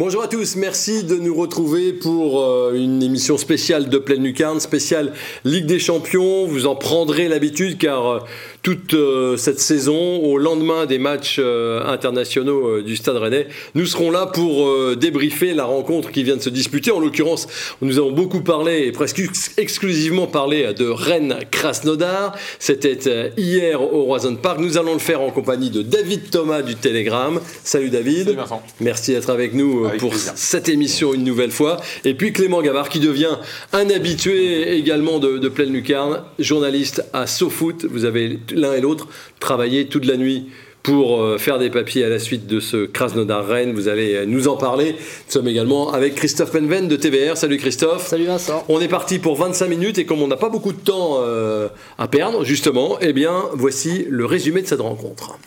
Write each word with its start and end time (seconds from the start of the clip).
Bonjour 0.00 0.22
à 0.22 0.28
tous, 0.28 0.56
merci 0.56 1.04
de 1.04 1.16
nous 1.16 1.34
retrouver 1.34 1.92
pour 1.92 2.42
euh, 2.42 2.72
une 2.72 3.02
émission 3.02 3.36
spéciale 3.36 3.90
de 3.90 3.98
Pleine 3.98 4.24
Lucarne, 4.24 4.58
spéciale 4.58 5.12
Ligue 5.44 5.66
des 5.66 5.78
Champions. 5.78 6.46
Vous 6.46 6.64
en 6.64 6.74
prendrez 6.74 7.28
l'habitude 7.28 7.76
car 7.76 8.06
euh, 8.06 8.18
toute 8.62 8.94
euh, 8.94 9.36
cette 9.36 9.60
saison, 9.60 10.18
au 10.18 10.38
lendemain 10.38 10.86
des 10.86 10.98
matchs 10.98 11.40
internationaux 11.40 12.80
du 12.82 12.96
Stade 12.96 13.16
Rennais, 13.16 13.48
nous 13.74 13.86
serons 13.86 14.10
là 14.10 14.26
pour 14.26 14.96
débriefer 14.96 15.54
la 15.54 15.64
rencontre 15.64 16.10
qui 16.10 16.22
vient 16.22 16.36
de 16.36 16.42
se 16.42 16.50
disputer. 16.50 16.90
En 16.90 17.00
l'occurrence, 17.00 17.46
nous 17.80 17.98
avons 17.98 18.12
beaucoup 18.12 18.40
parlé 18.40 18.86
et 18.86 18.92
presque 18.92 19.22
exclusivement 19.56 20.26
parlé 20.26 20.72
de 20.74 20.86
Rennes-Krasnodar. 20.86 22.36
C'était 22.58 23.32
hier 23.36 23.80
au 23.82 24.04
Roison 24.04 24.36
Park. 24.36 24.60
Nous 24.60 24.78
allons 24.78 24.94
le 24.94 24.98
faire 24.98 25.20
en 25.20 25.30
compagnie 25.30 25.70
de 25.70 25.82
David 25.82 26.30
Thomas 26.30 26.62
du 26.62 26.76
Télégramme. 26.76 27.40
Salut 27.64 27.90
David. 27.90 28.24
Salut 28.24 28.36
Vincent. 28.36 28.62
Merci 28.80 29.12
d'être 29.12 29.30
avec 29.30 29.54
nous 29.54 29.88
pour 29.98 30.14
cette 30.14 30.68
émission 30.68 31.14
une 31.14 31.24
nouvelle 31.24 31.50
fois. 31.50 31.78
Et 32.04 32.14
puis 32.14 32.32
Clément 32.32 32.62
Gavard 32.62 32.88
qui 32.88 33.00
devient 33.00 33.36
un 33.72 33.90
habitué 33.90 34.76
également 34.76 35.18
de, 35.18 35.48
Pleine 35.48 35.72
Lucarne, 35.72 36.22
journaliste 36.38 37.04
à 37.12 37.26
SoFoot. 37.26 37.86
Vous 37.90 38.04
avez 38.04 38.38
l'un 38.52 38.74
et 38.74 38.80
l'autre 38.80 39.08
travaillé 39.38 39.86
toute 39.86 40.06
la 40.06 40.16
nuit 40.16 40.48
pour 40.82 41.20
euh, 41.20 41.38
faire 41.38 41.58
des 41.58 41.70
papiers 41.70 42.04
à 42.04 42.08
la 42.08 42.18
suite 42.18 42.46
de 42.46 42.60
ce 42.60 42.86
Krasnodar 42.86 43.46
Rennes. 43.46 43.72
Vous 43.72 43.88
allez 43.88 44.14
euh, 44.14 44.26
nous 44.26 44.48
en 44.48 44.56
parler. 44.56 44.92
Nous 44.92 45.32
sommes 45.32 45.48
également 45.48 45.92
avec 45.92 46.14
Christophe 46.14 46.52
Penven 46.52 46.88
de 46.88 46.96
TVR. 46.96 47.36
Salut 47.36 47.58
Christophe. 47.58 48.06
Salut 48.06 48.24
Vincent. 48.26 48.64
On 48.68 48.80
est 48.80 48.88
parti 48.88 49.18
pour 49.18 49.36
25 49.36 49.68
minutes 49.68 49.98
et 49.98 50.06
comme 50.06 50.22
on 50.22 50.28
n'a 50.28 50.36
pas 50.36 50.48
beaucoup 50.48 50.72
de 50.72 50.80
temps 50.80 51.18
euh, 51.20 51.68
à 51.98 52.08
perdre, 52.08 52.44
justement, 52.44 52.98
eh 53.00 53.12
bien, 53.12 53.44
voici 53.52 54.06
le 54.08 54.24
résumé 54.24 54.62
de 54.62 54.66
cette 54.66 54.80
rencontre. 54.80 55.38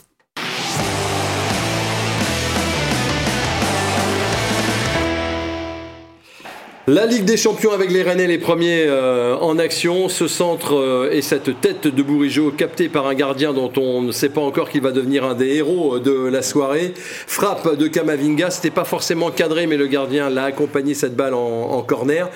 La 6.86 7.06
Ligue 7.06 7.24
des 7.24 7.38
Champions 7.38 7.72
avec 7.72 7.92
les 7.92 8.04
Rennais, 8.04 8.28
les 8.28 8.38
premiers 8.38 8.84
euh, 8.88 9.38
en 9.38 9.58
action. 9.58 10.10
Ce 10.10 10.28
centre 10.28 10.76
euh, 10.76 11.12
et 11.14 11.22
cette 11.22 11.62
tête 11.62 11.88
de 11.88 12.04
Bourigeau 12.04 12.52
captée 12.52 12.90
par 12.90 13.08
un 13.08 13.14
gardien 13.14 13.54
dont 13.54 13.72
on 13.78 14.02
ne 14.02 14.12
sait 14.12 14.28
pas 14.28 14.42
encore 14.42 14.70
qu'il 14.70 14.82
va 14.82 14.92
devenir 14.92 15.24
un 15.24 15.34
des 15.34 15.56
héros 15.56 16.00
de 16.00 16.12
la 16.12 16.42
soirée. 16.42 16.94
Frappe 16.98 17.78
de 17.78 17.88
Kamavinga, 17.88 18.50
c'était 18.50 18.70
pas 18.70 18.84
forcément 18.84 19.32
cadré, 19.32 19.66
mais 19.66 19.78
le 19.78 19.88
gardien 19.88 20.30
l'a 20.30 20.44
accompagné 20.44 20.94
cette 20.94 21.16
balle 21.16 21.36
en, 21.36 21.82
corner. 21.84 22.30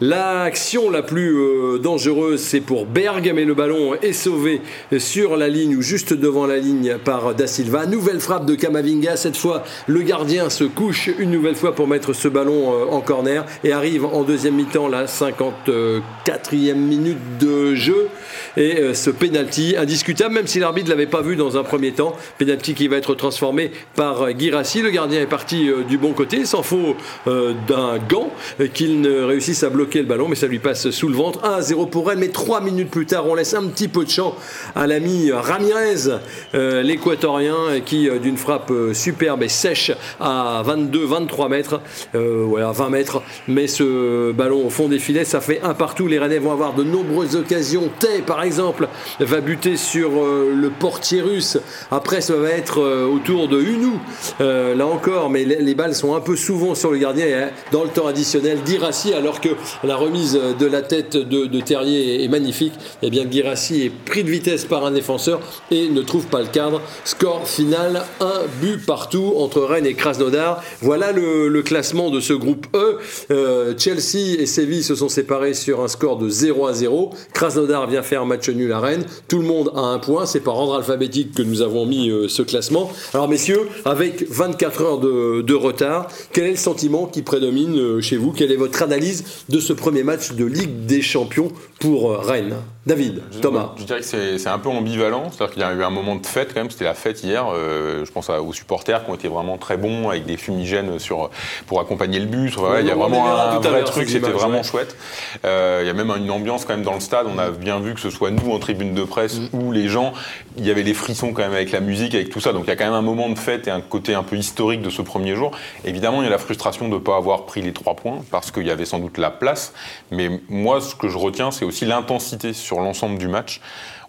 L'action 0.00 0.88
la 0.88 1.02
plus 1.02 1.36
euh, 1.36 1.78
dangereuse, 1.78 2.40
c'est 2.40 2.60
pour 2.60 2.86
Berg, 2.86 3.30
mais 3.34 3.44
le 3.44 3.52
ballon 3.52 3.96
est 4.00 4.14
sauvé 4.14 4.62
sur 4.96 5.36
la 5.36 5.48
ligne 5.48 5.76
ou 5.76 5.82
juste 5.82 6.14
devant 6.14 6.46
la 6.46 6.56
ligne 6.56 6.96
par 7.04 7.34
Da 7.34 7.46
Silva. 7.46 7.84
Nouvelle 7.84 8.20
frappe 8.20 8.46
de 8.46 8.54
Kamavinga. 8.54 9.16
Cette 9.16 9.36
fois, 9.36 9.62
le 9.86 10.00
gardien 10.00 10.48
se 10.48 10.64
couche 10.64 11.10
une 11.18 11.32
nouvelle 11.32 11.54
fois 11.54 11.74
pour 11.74 11.86
mettre 11.86 12.14
ce 12.14 12.28
ballon 12.28 12.90
en 12.90 13.02
corner 13.02 13.44
et 13.62 13.72
arrive 13.72 13.89
en 13.98 14.22
deuxième 14.22 14.54
mi-temps, 14.54 14.88
la 14.88 15.06
54e 15.06 16.74
minute 16.74 17.38
de 17.38 17.74
jeu. 17.74 18.08
Et 18.56 18.78
euh, 18.78 18.94
ce 18.94 19.10
penalty 19.10 19.76
indiscutable, 19.76 20.34
même 20.34 20.46
si 20.46 20.58
l'arbitre 20.58 20.90
l'avait 20.90 21.06
pas 21.06 21.22
vu 21.22 21.36
dans 21.36 21.56
un 21.56 21.62
premier 21.62 21.92
temps. 21.92 22.14
Penalty 22.38 22.74
qui 22.74 22.88
va 22.88 22.96
être 22.96 23.14
transformé 23.14 23.70
par 23.94 24.22
euh, 24.22 24.32
Girassi. 24.36 24.82
Le 24.82 24.90
gardien 24.90 25.20
est 25.20 25.26
parti 25.26 25.68
euh, 25.68 25.82
du 25.84 25.98
bon 25.98 26.12
côté. 26.12 26.44
S'en 26.44 26.62
faut 26.62 26.96
d'un 27.26 27.98
gant 28.08 28.30
qu'il 28.74 29.00
ne 29.00 29.22
réussisse 29.22 29.62
à 29.62 29.70
bloquer 29.70 30.00
le 30.00 30.06
ballon, 30.06 30.28
mais 30.28 30.34
ça 30.34 30.46
lui 30.46 30.58
passe 30.58 30.90
sous 30.90 31.08
le 31.08 31.14
ventre. 31.14 31.40
1-0 31.42 31.88
pour 31.90 32.10
elle, 32.10 32.18
mais 32.18 32.28
trois 32.28 32.60
minutes 32.60 32.90
plus 32.90 33.06
tard, 33.06 33.26
on 33.26 33.34
laisse 33.34 33.54
un 33.54 33.64
petit 33.64 33.88
peu 33.88 34.04
de 34.04 34.10
champ 34.10 34.34
à 34.74 34.86
l'ami 34.86 35.30
Ramirez, 35.30 36.18
l'équatorien, 36.54 37.80
qui 37.84 38.08
d'une 38.20 38.36
frappe 38.36 38.72
superbe 38.92 39.42
et 39.42 39.48
sèche 39.48 39.92
à 40.18 40.62
22-23 40.66 41.48
mètres, 41.48 41.80
voilà, 42.14 42.72
20 42.72 42.90
mètres, 42.90 43.22
mais 43.48 43.66
ballon 43.82 44.66
au 44.66 44.70
fond 44.70 44.88
des 44.88 44.98
filets, 44.98 45.24
ça 45.24 45.40
fait 45.40 45.60
un 45.62 45.74
partout. 45.74 46.06
Les 46.06 46.18
Rennais 46.18 46.38
vont 46.38 46.52
avoir 46.52 46.74
de 46.74 46.82
nombreuses 46.82 47.36
occasions. 47.36 47.90
Tay, 47.98 48.22
par 48.26 48.42
exemple, 48.42 48.88
va 49.18 49.40
buter 49.40 49.76
sur 49.76 50.10
euh, 50.22 50.52
le 50.54 50.70
portier 50.70 51.20
russe. 51.20 51.58
Après, 51.90 52.20
ça 52.20 52.36
va 52.36 52.50
être 52.50 52.80
euh, 52.80 53.06
autour 53.06 53.48
de 53.48 53.60
Hunou, 53.60 53.98
euh, 54.40 54.74
là 54.74 54.86
encore, 54.86 55.30
mais 55.30 55.44
les, 55.44 55.74
balles 55.74 55.94
sont 55.94 56.14
un 56.14 56.20
peu 56.20 56.36
souvent 56.36 56.74
sur 56.74 56.90
le 56.90 56.98
gardien. 56.98 57.26
Et, 57.26 57.48
dans 57.72 57.84
le 57.84 57.90
temps 57.90 58.06
additionnel, 58.06 58.58
Girassi, 58.66 59.12
alors 59.12 59.40
que 59.40 59.50
la 59.84 59.96
remise 59.96 60.38
de 60.58 60.66
la 60.66 60.82
tête 60.82 61.16
de, 61.16 61.60
Terrier 61.60 62.24
est 62.24 62.28
magnifique, 62.28 62.72
eh 63.02 63.10
bien 63.10 63.24
Girassi 63.30 63.82
est 63.82 63.90
pris 63.90 64.24
de 64.24 64.30
vitesse 64.30 64.64
par 64.64 64.84
un 64.84 64.90
défenseur 64.90 65.40
et 65.70 65.88
ne 65.88 66.02
trouve 66.02 66.26
pas 66.26 66.40
le 66.40 66.46
cadre. 66.46 66.80
Score 67.04 67.46
final, 67.46 68.04
un 68.20 68.40
but 68.60 68.84
partout 68.84 69.34
entre 69.36 69.60
Rennes 69.60 69.86
et 69.86 69.94
Krasnodar. 69.94 70.62
Voilà 70.80 71.12
le, 71.12 71.60
classement 71.62 72.10
de 72.10 72.20
ce 72.20 72.32
groupe 72.32 72.66
E. 72.74 73.69
Chelsea 73.76 74.38
et 74.38 74.46
Séville 74.46 74.82
se 74.82 74.94
sont 74.94 75.08
séparés 75.08 75.54
sur 75.54 75.80
un 75.80 75.88
score 75.88 76.18
de 76.18 76.28
0 76.28 76.66
à 76.66 76.72
0. 76.72 77.10
Krasnodar 77.32 77.88
vient 77.88 78.02
faire 78.02 78.26
match 78.26 78.48
nul 78.48 78.72
à 78.72 78.80
Rennes. 78.80 79.04
Tout 79.28 79.38
le 79.38 79.46
monde 79.46 79.70
a 79.74 79.80
un 79.80 79.98
point. 79.98 80.26
C'est 80.26 80.40
par 80.40 80.56
ordre 80.56 80.76
alphabétique 80.76 81.34
que 81.34 81.42
nous 81.42 81.62
avons 81.62 81.86
mis 81.86 82.10
euh, 82.10 82.28
ce 82.28 82.42
classement. 82.42 82.90
Alors 83.14 83.28
messieurs, 83.28 83.68
avec 83.84 84.30
24 84.30 84.82
heures 84.82 84.98
de, 84.98 85.54
retard, 85.54 86.08
quel 86.32 86.44
est 86.44 86.50
le 86.52 86.56
sentiment 86.56 87.06
qui 87.06 87.22
prédomine 87.22 87.78
euh, 87.78 88.00
chez 88.00 88.16
vous? 88.16 88.32
Quelle 88.32 88.52
est 88.52 88.56
votre 88.56 88.82
analyse 88.82 89.24
de 89.48 89.60
ce 89.60 89.72
premier 89.72 90.02
match 90.02 90.32
de 90.32 90.44
Ligue 90.44 90.86
des 90.86 91.02
Champions 91.02 91.52
pour 91.78 92.12
euh, 92.12 92.18
Rennes? 92.18 92.56
David, 92.86 93.22
Thomas. 93.42 93.72
Je 93.76 93.84
dirais 93.84 94.00
que 94.00 94.06
c'est 94.06 94.48
un 94.48 94.58
peu 94.58 94.68
ambivalent. 94.68 95.30
C'est-à-dire 95.30 95.52
qu'il 95.52 95.62
y 95.62 95.64
a 95.64 95.72
eu 95.72 95.82
un 95.82 95.90
moment 95.90 96.16
de 96.16 96.26
fête 96.26 96.54
quand 96.54 96.60
même. 96.60 96.70
C'était 96.70 96.84
la 96.84 96.94
fête 96.94 97.22
hier. 97.22 97.46
je 97.54 98.10
pense 98.10 98.30
aux 98.30 98.52
supporters 98.52 99.04
qui 99.04 99.10
ont 99.10 99.14
été 99.14 99.28
vraiment 99.28 99.58
très 99.58 99.76
bons 99.76 100.08
avec 100.08 100.24
des 100.24 100.36
fumigènes 100.36 100.98
sur, 100.98 101.30
pour 101.66 101.80
accompagner 101.80 102.18
le 102.18 102.26
bus. 102.26 102.56
il 102.80 102.86
y 102.86 102.90
a 102.90 102.94
vraiment 102.94 103.26
un, 103.26 103.58
vrai 103.58 103.84
truc. 103.84 104.08
C'était 104.08 104.30
vraiment 104.30 104.62
chouette. 104.62 104.96
il 105.44 105.86
y 105.86 105.90
a 105.90 105.92
même 105.92 106.10
une 106.10 106.30
ambiance 106.30 106.64
quand 106.64 106.74
même 106.74 106.84
dans 106.84 106.94
le 106.94 107.00
stade. 107.00 107.26
On 107.32 107.38
a 107.38 107.50
bien 107.50 107.80
vu 107.80 107.94
que 107.94 108.00
ce 108.00 108.10
soit 108.10 108.30
nous 108.30 108.50
en 108.52 108.58
tribune 108.58 108.94
de 108.94 109.04
presse 109.04 109.38
mm. 109.38 109.48
ou 109.52 109.72
les 109.72 109.88
gens, 109.88 110.12
il 110.56 110.66
y 110.66 110.70
avait 110.70 110.82
les 110.82 110.94
frissons 110.94 111.32
quand 111.32 111.42
même 111.42 111.52
avec 111.52 111.72
la 111.72 111.80
musique, 111.80 112.14
avec 112.14 112.30
tout 112.30 112.40
ça. 112.40 112.52
Donc 112.52 112.64
il 112.64 112.68
y 112.68 112.72
a 112.72 112.76
quand 112.76 112.84
même 112.84 112.94
un 112.94 113.02
moment 113.02 113.28
de 113.28 113.38
fête 113.38 113.68
et 113.68 113.70
un 113.70 113.80
côté 113.80 114.14
un 114.14 114.22
peu 114.22 114.36
historique 114.36 114.82
de 114.82 114.90
ce 114.90 115.02
premier 115.02 115.34
jour. 115.34 115.52
Évidemment, 115.84 116.22
il 116.22 116.24
y 116.24 116.28
a 116.28 116.30
la 116.30 116.38
frustration 116.38 116.88
de 116.88 116.94
ne 116.94 116.98
pas 116.98 117.16
avoir 117.16 117.46
pris 117.46 117.62
les 117.62 117.72
trois 117.72 117.94
points 117.94 118.20
parce 118.30 118.50
qu'il 118.50 118.66
y 118.66 118.70
avait 118.70 118.84
sans 118.84 118.98
doute 118.98 119.18
la 119.18 119.30
place. 119.30 119.72
Mais 120.10 120.30
moi, 120.48 120.80
ce 120.80 120.94
que 120.94 121.08
je 121.08 121.18
retiens, 121.18 121.50
c'est 121.50 121.64
aussi 121.64 121.84
l'intensité 121.84 122.52
sur 122.70 122.78
l'ensemble 122.78 123.18
du 123.18 123.26
match. 123.26 123.60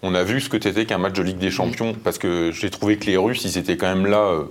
On 0.03 0.13
a 0.13 0.21
vu 0.21 0.39
ce 0.39 0.47
que 0.47 0.61
c'était 0.61 0.85
qu'un 0.85 0.99
match 0.99 1.13
de 1.13 1.23
Ligue 1.23 1.39
des 1.39 1.49
Champions 1.49 1.95
parce 2.03 2.19
que 2.19 2.51
j'ai 2.51 2.69
trouvé 2.69 2.97
que 2.97 3.07
les 3.07 3.17
Russes, 3.17 3.43
ils 3.43 3.57
étaient 3.57 3.75
quand 3.75 3.87
même 3.87 4.05
là. 4.05 4.19
Euh, 4.19 4.43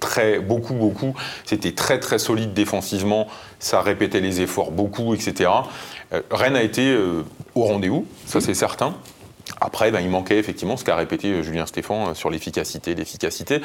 très, 0.00 0.40
beaucoup, 0.40 0.74
beaucoup. 0.74 1.14
C'était 1.44 1.70
très, 1.70 2.00
très 2.00 2.18
solide 2.18 2.54
défensivement. 2.54 3.28
Ça 3.60 3.80
répétait 3.80 4.18
les 4.18 4.40
efforts 4.40 4.72
beaucoup, 4.72 5.14
etc. 5.14 5.48
Euh, 6.12 6.22
Rennes 6.32 6.56
a 6.56 6.62
été 6.64 6.90
euh, 6.90 7.22
au 7.54 7.62
rendez-vous, 7.62 8.04
ça 8.26 8.40
c'est 8.40 8.54
certain. 8.54 8.96
Après, 9.60 9.92
ben, 9.92 10.00
il 10.00 10.10
manquait 10.10 10.38
effectivement 10.38 10.76
ce 10.76 10.82
qu'a 10.82 10.96
répété 10.96 11.44
Julien 11.44 11.66
Stéphan 11.66 12.14
sur 12.14 12.30
l'efficacité, 12.30 12.96
l'efficacité. 12.96 13.60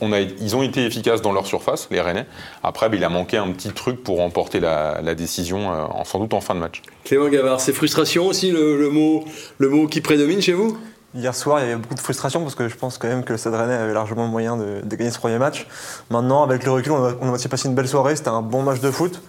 On 0.00 0.12
a, 0.12 0.20
ils 0.20 0.56
ont 0.56 0.62
été 0.62 0.84
efficaces 0.84 1.22
dans 1.22 1.32
leur 1.32 1.46
surface, 1.46 1.88
les 1.90 2.00
Rennais. 2.00 2.26
Après, 2.62 2.88
ben, 2.88 2.96
il 2.96 3.04
a 3.04 3.08
manqué 3.08 3.36
un 3.36 3.50
petit 3.52 3.70
truc 3.70 4.02
pour 4.02 4.18
remporter 4.18 4.60
la, 4.60 5.14
décision, 5.14 5.68
en, 5.68 6.04
sans 6.04 6.18
doute 6.20 6.34
en 6.34 6.40
fin 6.40 6.54
de 6.54 6.60
match. 6.60 6.82
Clément 7.04 7.28
Gavard, 7.28 7.60
c'est 7.60 7.72
frustration 7.72 8.26
aussi 8.26 8.50
le, 8.50 8.90
mot, 8.90 9.24
le 9.58 9.68
mot 9.68 9.86
qui 9.88 10.00
prédomine 10.00 10.40
chez 10.40 10.52
vous? 10.52 10.78
Hier 11.14 11.34
soir, 11.34 11.60
il 11.60 11.62
y 11.62 11.64
avait 11.72 11.80
beaucoup 11.80 11.94
de 11.94 12.00
frustration 12.00 12.42
parce 12.42 12.54
que 12.54 12.68
je 12.68 12.76
pense 12.76 12.98
quand 12.98 13.08
même 13.08 13.24
que 13.24 13.32
le 13.32 13.38
Stade 13.38 13.54
Rennais 13.54 13.74
avait 13.74 13.94
largement 13.94 14.24
le 14.24 14.30
moyen 14.30 14.56
de, 14.56 14.82
gagner 14.94 15.10
ce 15.10 15.18
premier 15.18 15.38
match. 15.38 15.66
Maintenant, 16.10 16.42
avec 16.42 16.64
le 16.64 16.70
recul, 16.70 16.92
on 16.92 17.04
a, 17.04 17.14
on 17.20 17.30
a 17.30 17.32
aussi 17.32 17.48
passé 17.48 17.68
une 17.68 17.74
belle 17.74 17.88
soirée. 17.88 18.14
C'était 18.14 18.28
un 18.28 18.42
bon 18.42 18.62
match 18.62 18.80
de 18.80 18.90
foot. 18.90 19.20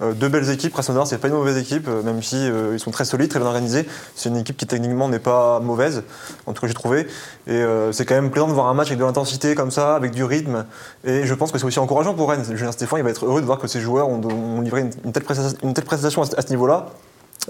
Euh, 0.00 0.12
deux 0.12 0.28
belles 0.28 0.48
équipes. 0.50 0.72
Krasnodar, 0.72 1.06
c'est 1.06 1.18
pas 1.18 1.28
une 1.28 1.34
mauvaise 1.34 1.58
équipe, 1.58 1.88
euh, 1.88 2.02
même 2.02 2.22
si 2.22 2.36
euh, 2.36 2.74
ils 2.74 2.80
sont 2.80 2.90
très 2.90 3.04
solides, 3.04 3.30
très 3.30 3.40
bien 3.40 3.48
organisés. 3.48 3.86
C'est 4.14 4.28
une 4.28 4.36
équipe 4.36 4.56
qui 4.56 4.66
techniquement 4.66 5.08
n'est 5.08 5.18
pas 5.18 5.60
mauvaise, 5.60 6.02
en 6.46 6.52
tout 6.52 6.60
cas 6.60 6.68
j'ai 6.68 6.74
trouvé. 6.74 7.06
Et 7.46 7.62
c'est 7.92 8.04
quand 8.04 8.14
même 8.14 8.30
plaisant 8.30 8.48
de 8.48 8.52
voir 8.52 8.66
un 8.66 8.74
match 8.74 8.88
avec 8.88 8.98
de 8.98 9.04
l'intensité 9.04 9.54
comme 9.54 9.70
ça, 9.70 9.94
avec 9.94 10.12
du 10.12 10.24
rythme. 10.24 10.66
Et 11.04 11.24
je 11.24 11.34
pense 11.34 11.52
que 11.52 11.58
c'est 11.58 11.64
aussi 11.64 11.78
encourageant 11.78 12.14
pour 12.14 12.28
Rennes. 12.30 12.44
Julien 12.54 12.72
Stéphane, 12.72 12.98
il 13.00 13.04
va 13.04 13.10
être 13.10 13.24
heureux 13.24 13.40
de 13.40 13.46
voir 13.46 13.58
que 13.58 13.66
ses 13.66 13.80
joueurs 13.80 14.08
ont, 14.08 14.60
livré 14.60 14.82
une, 14.82 15.12
telle 15.12 15.24
prestation, 15.84 16.22
à 16.22 16.42
ce 16.42 16.50
niveau-là. 16.50 16.86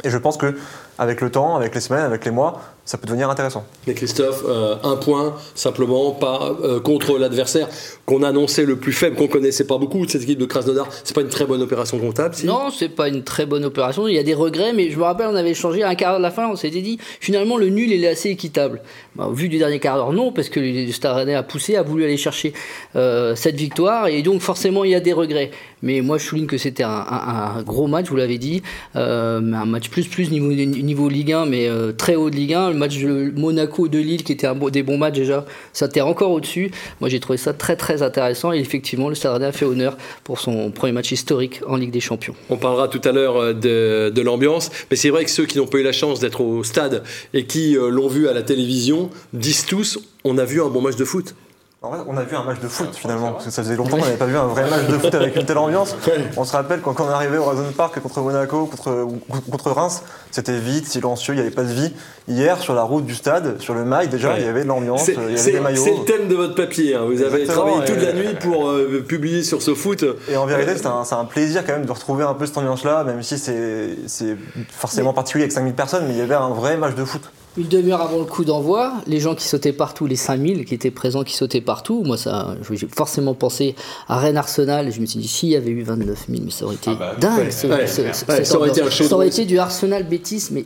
Et 0.04 0.10
je 0.10 0.18
pense 0.18 0.36
que 0.36 0.54
avec 0.98 1.20
le 1.20 1.30
temps, 1.30 1.56
avec 1.56 1.74
les 1.74 1.80
semaines, 1.80 2.02
avec 2.02 2.24
les 2.24 2.30
mois, 2.32 2.60
ça 2.84 2.96
peut 2.96 3.06
devenir 3.06 3.30
intéressant. 3.30 3.64
Mais 3.86 3.94
Christophe, 3.94 4.42
euh, 4.48 4.76
un 4.82 4.96
point 4.96 5.36
simplement 5.54 6.12
pas 6.12 6.56
euh, 6.64 6.80
contre 6.80 7.18
l'adversaire 7.18 7.68
qu'on 8.06 8.22
annonçait 8.22 8.64
le 8.64 8.76
plus 8.76 8.92
faible, 8.92 9.14
qu'on 9.14 9.28
connaissait 9.28 9.66
pas 9.66 9.78
beaucoup 9.78 10.04
de 10.04 10.10
cette 10.10 10.22
équipe 10.22 10.38
de 10.38 10.46
Krasnodar. 10.46 10.88
C'est 11.04 11.14
pas 11.14 11.20
une 11.20 11.28
très 11.28 11.44
bonne 11.44 11.62
opération 11.62 11.98
comptable, 11.98 12.34
si? 12.34 12.46
Non, 12.46 12.70
c'est 12.70 12.88
pas 12.88 13.08
une 13.08 13.22
très 13.22 13.46
bonne 13.46 13.64
opération. 13.64 14.08
Il 14.08 14.14
y 14.14 14.18
a 14.18 14.22
des 14.22 14.34
regrets, 14.34 14.72
mais 14.72 14.90
je 14.90 14.98
me 14.98 15.04
rappelle, 15.04 15.28
on 15.30 15.36
avait 15.36 15.54
changé 15.54 15.84
un 15.84 15.94
quart 15.94 16.16
de 16.16 16.22
la 16.22 16.30
fin. 16.30 16.48
On 16.48 16.56
s'était 16.56 16.80
dit 16.80 16.98
finalement 17.20 17.58
le 17.58 17.68
nul 17.68 17.92
il 17.92 18.02
est 18.02 18.08
assez 18.08 18.30
équitable. 18.30 18.80
Bah, 19.14 19.28
vu 19.32 19.48
du 19.48 19.58
dernier 19.58 19.78
quart 19.80 19.96
d'heure, 19.96 20.12
non, 20.12 20.32
parce 20.32 20.48
que 20.48 20.58
le 20.58 20.90
Stade 20.90 21.28
a 21.28 21.42
poussé, 21.42 21.76
a 21.76 21.82
voulu 21.82 22.04
aller 22.04 22.16
chercher 22.16 22.54
euh, 22.96 23.36
cette 23.36 23.56
victoire, 23.56 24.08
et 24.08 24.22
donc 24.22 24.40
forcément 24.40 24.84
il 24.84 24.92
y 24.92 24.94
a 24.94 25.00
des 25.00 25.12
regrets. 25.12 25.50
Mais 25.82 26.00
moi 26.00 26.18
je 26.18 26.24
souligne 26.24 26.46
que 26.46 26.58
c'était 26.58 26.84
un, 26.84 27.62
gros 27.64 27.86
match, 27.86 28.08
vous 28.08 28.16
l'avez 28.16 28.38
dit, 28.38 28.62
un 28.94 29.40
match 29.40 29.88
plus 29.88 30.06
plus 30.06 30.31
niveau, 30.31 30.49
niveau 30.49 31.08
Ligue 31.08 31.32
1, 31.32 31.46
mais 31.46 31.69
euh, 31.69 31.93
très 31.93 32.14
haut 32.14 32.31
de 32.31 32.37
Ligue 32.37 32.55
1. 32.55 32.70
Le 32.70 32.76
match 32.76 32.99
de 32.99 33.32
Monaco 33.37 33.88
de 33.88 33.99
Lille, 33.99 34.25
qui 34.25 34.32
était 34.32 34.46
un, 34.46 34.55
des 34.55 34.82
bons 34.82 34.99
matchs 34.99 35.17
déjà, 35.17 35.44
ça 35.73 35.87
était 35.87 36.00
encore 36.00 36.31
au-dessus. 36.31 36.70
Moi, 37.00 37.08
j'ai 37.08 37.20
trouvé 37.20 37.38
ça 37.38 37.52
très 37.52 37.76
très 37.76 38.02
intéressant. 38.02 38.52
Et 38.52 38.58
effectivement, 38.58 39.08
le 39.08 39.14
Stade 39.14 39.43
a 39.43 39.52
fait 39.52 39.64
honneur 39.64 39.96
pour 40.25 40.40
son 40.40 40.70
premier 40.70 40.93
match 40.93 41.12
historique 41.12 41.61
en 41.67 41.76
Ligue 41.76 41.90
des 41.90 42.00
Champions. 42.00 42.35
On 42.50 42.56
parlera 42.56 42.88
tout 42.88 43.00
à 43.05 43.12
l'heure 43.12 43.37
euh, 43.37 43.52
de, 43.52 44.11
de 44.11 44.23
l'ambiance, 44.23 44.70
mais 44.90 44.96
c'est 44.96 45.11
vrai 45.11 45.25
que 45.25 45.31
ceux 45.31 45.46
qui 45.46 45.58
n'ont 45.58 45.67
pas 45.67 45.79
eu 45.79 45.82
la 45.82 45.93
chance 45.93 46.20
d'être 46.20 46.40
au 46.40 46.62
stade 46.62 47.02
et 47.35 47.44
qui 47.44 47.75
l'ont 47.75 48.08
vu 48.08 48.29
à 48.29 48.32
la 48.32 48.43
télévision 48.43 49.11
disent 49.32 49.67
tous 49.67 49.99
on 50.25 50.38
a 50.38 50.44
vu 50.44 50.61
un 50.62 50.69
bon 50.69 50.81
match 50.81 50.96
de 50.96 51.05
foot. 51.05 51.35
En 51.80 51.90
vrai, 51.90 52.00
on 52.08 52.16
a 52.16 52.25
vu 52.25 52.34
un 52.34 52.42
match 52.42 52.58
de 52.58 52.66
foot 52.66 52.92
finalement, 52.92 53.30
parce 53.30 53.44
que 53.44 53.50
ça 53.52 53.62
faisait 53.62 53.76
longtemps 53.76 53.98
qu'on 53.98 54.04
n'avait 54.04 54.16
pas 54.16 54.26
vu 54.26 54.36
un 54.36 54.48
vrai 54.48 54.69
match 54.69 54.88
de 54.88 54.98
foot 54.98 55.14
avec 55.14 55.36
une 55.36 55.44
telle 55.44 55.58
ambiance. 55.58 55.94
On 56.36 56.42
se 56.42 56.50
rappelle 56.50 56.80
quand, 56.80 57.00
on 57.00 57.08
est 57.08 57.12
arrivé 57.12 57.38
au 57.38 57.42
Horizon 57.42 57.70
Park 57.76 58.00
contre 58.00 58.20
Monaco, 58.20 58.66
contre, 58.66 59.06
contre 59.48 59.70
Reims, 59.70 60.02
c'était 60.32 60.58
vite, 60.58 60.88
silencieux, 60.88 61.34
il 61.34 61.36
n'y 61.36 61.42
avait 61.42 61.54
pas 61.54 61.62
de 61.62 61.72
vie. 61.72 61.92
Hier, 62.26 62.58
sur 62.58 62.75
la 62.75 62.82
route 62.82 63.06
du 63.06 63.14
stade, 63.14 63.60
sur 63.60 63.75
le 63.75 63.84
mail, 63.84 64.08
déjà, 64.08 64.36
il 64.40 64.44
y 64.44 64.48
avait 64.48 64.64
de 64.64 64.69
l'ambiance, 64.69 65.06
il 65.06 65.14
y 65.14 65.38
avait 65.38 65.52
des 65.52 65.60
maillots. 65.60 65.84
C'est 65.84 65.96
le 65.96 66.04
thème 66.04 66.26
de 66.26 66.34
votre 66.34 66.56
papier, 66.56 66.96
hein. 66.96 67.04
vous 67.06 67.22
avez 67.22 67.44
travaillé 67.44 67.84
toute 67.84 68.02
la 68.02 68.12
nuit 68.12 68.34
pour 68.40 68.70
euh, 68.70 69.04
publier 69.06 69.44
sur 69.44 69.62
ce 69.62 69.72
foot. 69.72 70.04
Et 70.28 70.36
en 70.36 70.46
vérité, 70.46 70.72
c'est 70.76 70.86
un, 70.86 71.04
un, 71.08 71.25
plaisir 71.26 71.64
quand 71.64 71.75
même 71.75 71.86
de 71.86 71.92
retrouver 71.92 72.25
un 72.25 72.34
peu 72.34 72.46
cette 72.46 72.58
ambiance-là, 72.58 73.04
même 73.04 73.22
si 73.22 73.38
c'est 73.38 74.36
forcément 74.69 75.12
particulier 75.12 75.44
avec 75.44 75.52
5000 75.52 75.75
personnes, 75.75 76.06
mais 76.08 76.14
il 76.14 76.19
y 76.19 76.22
avait 76.22 76.34
un 76.34 76.50
vrai 76.50 76.76
match 76.76 76.96
de 76.96 77.04
foot 77.04 77.30
une 77.58 77.66
demi-heure 77.66 78.00
avant 78.00 78.20
le 78.20 78.25
coup 78.25 78.44
d'envoi, 78.44 78.94
les 79.06 79.19
gens 79.19 79.34
qui 79.34 79.44
sautaient 79.44 79.72
partout, 79.72 80.06
les 80.06 80.16
5000 80.16 80.64
qui 80.64 80.75
étaient 80.75 80.90
présents, 80.90 81.25
qui 81.25 81.34
sautaient 81.34 81.60
partout, 81.60 82.02
moi 82.05 82.16
ça, 82.16 82.55
j'ai 82.70 82.87
forcément 82.94 83.34
pensé 83.34 83.75
à 84.08 84.19
Rennes 84.19 84.37
Arsenal, 84.37 84.93
je 84.93 85.00
me 85.00 85.06
suis 85.06 85.19
dit, 85.19 85.28
s'il 85.28 85.49
y 85.50 85.56
avait 85.56 85.70
eu 85.70 85.82
29 85.82 86.26
000, 86.28 86.43
mais 86.44 86.50
ça 86.50 86.64
aurait 86.64 86.76
été 86.76 86.90
ah 86.93 86.96
bah, 86.99 87.16
dingue. 87.19 87.50
ça, 87.50 87.69
aurait 87.69 88.69
été 88.69 88.90
ça 88.90 89.14
aurait 89.14 89.28
été 89.28 89.44
du 89.44 89.58
Arsenal 89.58 90.05
bêtise, 90.05 90.52
mais 90.52 90.64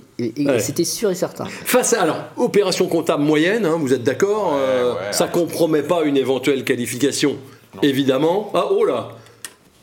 c'était 0.61 0.85
sûr 0.85 1.11
et 1.11 1.15
certain. 1.15 1.44
Face 1.44 1.94
à, 1.94 2.03
alors, 2.03 2.19
opération 2.37 2.87
comptable 2.87 3.23
moyenne, 3.23 3.65
hein, 3.65 3.79
vous 3.81 3.95
êtes 3.95 4.03
d'accord 4.03 4.55
euh, 4.56 4.95
Ça 5.12 5.29
compromet 5.29 5.83
pas 5.83 6.03
une 6.05 6.19
éventuelle 6.19 6.62
qualification, 6.65 7.37
évidemment. 7.83 8.50
Ah, 8.55 8.67
oh 8.71 8.85
là 8.85 9.17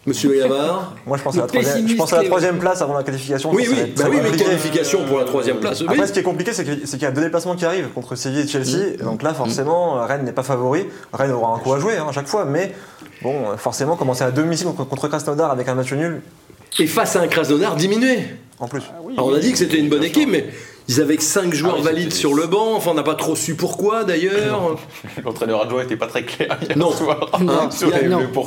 Monsieur 0.10 0.36
Yamar 0.36 0.96
Moi, 1.06 1.18
je 1.18 1.24
pense, 1.24 1.38
à 1.38 1.42
la, 1.42 1.48
troisième, 1.48 1.88
je 1.88 1.96
pense 1.96 2.14
à 2.14 2.18
la 2.18 2.24
troisième 2.24 2.58
place 2.58 2.82
avant 2.82 2.96
la 2.96 3.04
qualification. 3.04 3.52
Oui, 3.54 3.68
oui, 3.70 3.94
bah 3.96 4.06
oui 4.10 4.18
mais 4.24 4.36
qualification 4.36 5.06
pour 5.06 5.20
la 5.20 5.26
troisième 5.26 5.58
place. 5.58 5.84
Après, 5.88 6.08
ce 6.08 6.14
qui 6.14 6.20
est 6.20 6.24
compliqué, 6.24 6.52
c'est 6.52 6.64
qu'il 6.66 7.02
y 7.02 7.06
a 7.06 7.12
deux 7.12 7.22
déplacements 7.22 7.56
qui 7.56 7.66
arrivent 7.66 7.90
contre 7.94 8.16
Séville 8.16 8.42
et 8.42 8.48
Chelsea. 8.48 8.98
Mm. 9.00 9.04
Donc 9.04 9.22
là, 9.22 9.36
forcément, 9.36 10.06
Rennes 10.06 10.26
n'est 10.26 10.32
pas 10.32 10.44
favori. 10.44 10.86
Rennes 11.14 11.32
aura 11.32 11.56
un 11.56 11.60
coup 11.60 11.74
à 11.74 11.80
jouer 11.80 11.98
hein, 11.98 12.08
à 12.10 12.12
chaque 12.12 12.28
fois. 12.28 12.46
Mais 12.46 12.74
bon, 13.22 13.56
forcément, 13.58 13.96
commencer 13.96 14.24
à 14.24 14.32
domicile 14.32 14.66
contre, 14.68 14.86
contre 14.86 15.08
Krasnodar 15.08 15.52
avec 15.52 15.68
un 15.68 15.76
match 15.76 15.94
nul. 15.94 16.22
Et 16.80 16.88
face 16.88 17.16
à 17.16 17.22
un 17.22 17.28
Krasnodar 17.28 17.76
diminué. 17.76 18.20
En 18.60 18.68
plus. 18.68 18.82
Ah 18.90 19.00
Alors 19.14 19.28
on 19.28 19.34
a 19.36 19.40
dit 19.40 19.52
que 19.52 19.58
c'était 19.58 19.78
une 19.78 19.90
bonne 19.90 20.04
équipe, 20.04 20.30
mais 20.30 20.48
ils 20.90 21.00
avaient 21.00 21.18
que 21.18 21.24
5 21.24 21.54
joueurs 21.54 21.76
ah 21.78 21.84
valides 21.84 22.14
sur 22.14 22.34
le 22.34 22.48
banc. 22.48 22.74
Enfin, 22.76 22.92
on 22.92 22.94
n'a 22.96 23.04
pas 23.04 23.14
trop 23.14 23.36
su 23.36 23.54
pourquoi 23.54 24.04
d'ailleurs. 24.04 24.76
L'entraîneur 25.24 25.62
adjoint 25.62 25.84
n'était 25.84 25.96
pas 25.96 26.08
très 26.08 26.24
clair 26.24 26.58
non. 26.76 26.92
Soir. 26.92 27.30
Hein, 27.34 27.70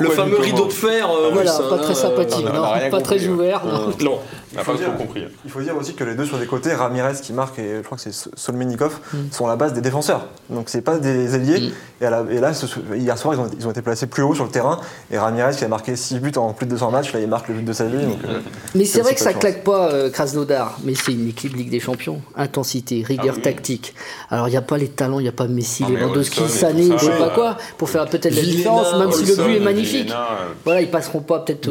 le, 0.00 0.10
fameux 0.10 0.38
rideau 0.38 0.66
de 0.66 0.72
fer 0.72 1.08
euh, 1.08 1.30
voilà, 1.32 1.56
pas 1.70 1.78
très 1.78 1.94
sympathique, 1.94 2.44
non, 2.44 2.90
pas 2.90 3.00
très 3.00 3.24
ouvert. 3.28 3.62
non. 4.00 4.18
Il 4.52 4.60
faut, 4.60 4.74
dire, 4.74 4.96
compris. 4.96 5.24
il 5.44 5.50
faut 5.50 5.60
dire 5.60 5.76
aussi 5.76 5.94
que 5.94 6.04
les 6.04 6.14
deux 6.14 6.24
sur 6.24 6.38
les 6.38 6.46
côtés, 6.46 6.74
Ramirez 6.74 7.14
qui 7.22 7.32
marque 7.32 7.58
et 7.58 7.76
je 7.78 7.82
crois 7.82 7.96
que 7.96 8.10
c'est 8.10 8.30
Solmenikov, 8.36 8.98
mm. 9.12 9.16
sont 9.30 9.46
la 9.46 9.56
base 9.56 9.72
des 9.72 9.80
défenseurs. 9.80 10.26
Donc 10.50 10.68
c'est 10.68 10.82
pas 10.82 10.98
des 10.98 11.34
ailiers. 11.34 11.60
Mm. 11.60 12.04
Et, 12.04 12.40
là, 12.40 12.52
hier 12.94 13.18
soir, 13.18 13.34
ils 13.58 13.66
ont, 13.66 13.70
été 13.70 13.82
placés 13.82 14.06
plus 14.06 14.22
haut 14.22 14.34
sur 14.34 14.44
le 14.44 14.50
terrain. 14.50 14.80
Et 15.10 15.18
Ramirez 15.18 15.54
qui 15.56 15.64
a 15.64 15.68
marqué 15.68 15.96
6 15.96 16.18
buts 16.18 16.32
en 16.36 16.52
plus 16.52 16.66
de 16.66 16.72
200 16.72 16.90
matchs, 16.90 17.12
là 17.12 17.20
il 17.20 17.28
marque 17.28 17.48
le 17.48 17.54
but 17.54 17.64
de 17.64 17.72
sa 17.72 17.86
vie. 17.86 17.96
Euh, 17.96 18.40
mais 18.74 18.84
c'est 18.84 19.00
vrai 19.00 19.14
que 19.14 19.20
ça 19.20 19.32
claque 19.32 19.64
pas 19.64 19.92
euh, 19.92 20.10
Krasnodar, 20.10 20.78
mais 20.84 20.94
c'est 20.94 21.12
une 21.12 21.28
équipe 21.28 21.54
Ligue 21.54 21.70
des 21.70 21.80
Champions. 21.80 22.20
Intensité, 22.36 23.02
rigueur 23.06 23.36
ah 23.38 23.42
tactique. 23.42 23.94
Alors 24.30 24.48
il 24.48 24.52
n'y 24.52 24.56
a 24.56 24.62
pas 24.62 24.78
les 24.78 24.88
talents, 24.88 25.20
il 25.20 25.24
n'y 25.24 25.28
a 25.28 25.32
pas 25.32 25.48
Messi, 25.48 25.84
ah, 25.86 25.90
Lewandowski, 25.90 26.48
Sané, 26.48 26.90
je 26.96 27.04
sais 27.04 27.18
pas 27.18 27.30
quoi, 27.30 27.56
pour 27.78 27.88
faire 27.88 28.06
peut-être 28.06 28.34
la 28.34 28.42
différence, 28.42 28.94
même 28.96 29.12
si 29.12 29.24
le 29.24 29.36
but 29.36 29.56
est 29.56 29.60
magnifique. 29.60 30.10
Euh. 30.10 30.48
Voilà, 30.64 30.82
ils 30.82 30.90
passeront 30.90 31.20
pas 31.20 31.40
peut-être 31.40 31.68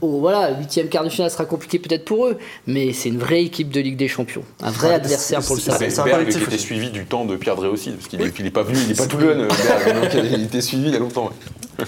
au, 0.00 0.20
voilà, 0.20 0.56
huitième 0.58 0.88
quart 0.88 1.04
de 1.04 1.08
finale 1.08 1.30
sera 1.30 1.44
compliqué 1.44 1.78
peut-être 1.82 2.04
pour 2.04 2.26
eux, 2.26 2.38
mais 2.66 2.92
c'est 2.92 3.08
une 3.08 3.18
vraie 3.18 3.42
équipe 3.42 3.70
de 3.70 3.80
Ligue 3.80 3.96
des 3.96 4.08
Champions, 4.08 4.44
un 4.62 4.70
vrai 4.70 4.94
adversaire 4.94 5.40
pour 5.40 5.56
le 5.56 5.60
Stade. 5.60 5.78
C'est 5.88 5.98
un 5.98 6.04
collectif 6.04 6.42
qui 6.42 6.54
était 6.54 6.58
suivi 6.58 6.90
du 6.90 7.04
temps 7.04 7.24
de 7.24 7.36
Pierre 7.36 7.56
Drey 7.56 7.68
aussi, 7.68 7.90
parce 7.90 8.08
qu'il 8.08 8.44
n'est 8.44 8.50
pas 8.50 8.62
venu, 8.62 8.78
il 8.82 8.88
n'est 8.88 8.94
pas 8.94 9.06
tout 9.06 9.20
jeune, 9.20 9.48
donc 9.48 10.14
il 10.14 10.44
était 10.44 10.60
suivi 10.60 10.88
il 10.88 10.92
y 10.92 10.96
a 10.96 11.00
longtemps. 11.00 11.30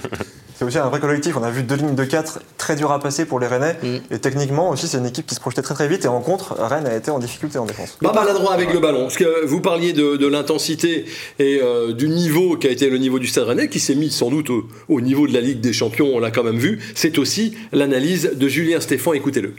C'est 0.57 0.65
aussi 0.65 0.79
un 0.79 0.89
vrai 0.89 1.01
collectif. 1.01 1.37
On 1.37 1.43
a 1.43 1.51
vu 1.51 1.65
deux 1.65 1.75
lignes 1.75 1.97
de 1.97 2.05
4 2.05 2.41
très 2.59 2.77
dures 2.77 2.93
à 2.93 3.01
passer 3.01 3.25
pour 3.25 3.41
les 3.41 3.47
Rennais. 3.47 3.77
Mm. 3.83 4.15
Et 4.15 4.19
techniquement 4.19 4.71
aussi, 4.71 4.87
c'est 4.87 4.99
une 4.99 5.07
équipe 5.07 5.27
qui 5.27 5.35
se 5.35 5.41
projetait 5.41 5.63
très 5.63 5.75
très 5.75 5.89
vite. 5.89 6.05
Et 6.05 6.09
en 6.09 6.21
contre, 6.21 6.55
Rennes 6.59 6.87
a 6.87 6.95
été 6.95 7.11
en 7.11 7.19
difficulté 7.19 7.59
en 7.59 7.67
défense. 7.67 7.99
Pas 8.01 8.13
maladroit 8.13 8.53
avec 8.53 8.73
le 8.73 8.79
ballon. 8.79 9.03
Parce 9.03 9.17
que 9.17 9.45
vous 9.47 9.61
parliez 9.61 9.93
de, 9.93 10.27
l'intensité 10.27 11.07
et 11.39 11.61
euh, 11.61 11.93
du 11.93 12.09
niveau 12.09 12.57
qui 12.57 12.69
a 12.69 12.71
été 12.71 12.89
le 12.89 12.99
niveau 12.99 13.19
du 13.19 13.27
Stade 13.27 13.45
Rennais, 13.45 13.69
qui 13.69 13.81
s'est 13.81 13.95
mis 13.95 14.11
sans 14.11 14.31
doute 14.31 14.49
au, 14.89 15.01
niveau 15.01 15.27
de 15.27 15.33
la 15.33 15.41
Ligue 15.41 15.61
des 15.61 15.73
Champions. 15.73 16.11
On 16.15 16.21
l'a 16.21 16.31
quand 16.31 16.45
même 16.45 16.59
vu. 16.59 16.81
C'est 16.95 17.19
aussi 17.19 17.55
l'analyse 17.73 18.31
de 18.35 18.49
Julien 18.49 18.81
Stéphan. 18.81 19.13
Écoutez-le. 19.13 19.55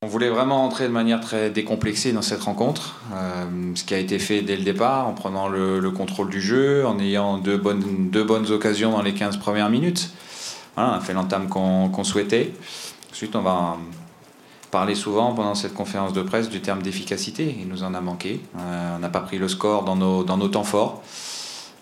On 0.00 0.06
voulait 0.06 0.28
vraiment 0.28 0.64
entrer 0.64 0.84
de 0.86 0.92
manière 0.92 1.18
très 1.18 1.50
décomplexée 1.50 2.12
dans 2.12 2.22
cette 2.22 2.42
rencontre, 2.42 3.00
euh, 3.14 3.72
ce 3.74 3.82
qui 3.82 3.94
a 3.94 3.98
été 3.98 4.20
fait 4.20 4.42
dès 4.42 4.56
le 4.56 4.62
départ, 4.62 5.08
en 5.08 5.12
prenant 5.12 5.48
le, 5.48 5.90
contrôle 5.90 6.30
du 6.30 6.40
jeu, 6.40 6.86
en 6.86 7.00
ayant 7.00 7.36
deux 7.38 7.56
bonnes, 7.56 8.46
occasions 8.52 8.92
dans 8.92 9.02
les 9.02 9.12
15 9.12 9.38
premières 9.38 9.70
minutes. 9.70 10.12
Voilà, 10.76 10.92
on 10.92 10.94
a 10.94 11.00
fait 11.00 11.14
l'entame 11.14 11.48
qu'on 11.48 12.04
souhaitait. 12.04 12.54
Ensuite, 13.10 13.34
on 13.34 13.42
va 13.42 13.76
parler 14.70 14.94
souvent 14.94 15.34
pendant 15.34 15.56
cette 15.56 15.74
conférence 15.74 16.12
de 16.12 16.22
presse 16.22 16.48
du 16.48 16.60
terme 16.60 16.80
d'efficacité. 16.80 17.56
Il 17.60 17.66
nous 17.66 17.82
en 17.82 17.92
a 17.92 18.00
manqué. 18.00 18.40
Euh, 18.56 18.96
on 18.96 19.00
n'a 19.00 19.08
pas 19.08 19.22
pris 19.22 19.38
le 19.38 19.48
score 19.48 19.82
dans 19.82 19.96
nos 19.96 20.48
temps 20.48 20.62
forts. 20.62 21.02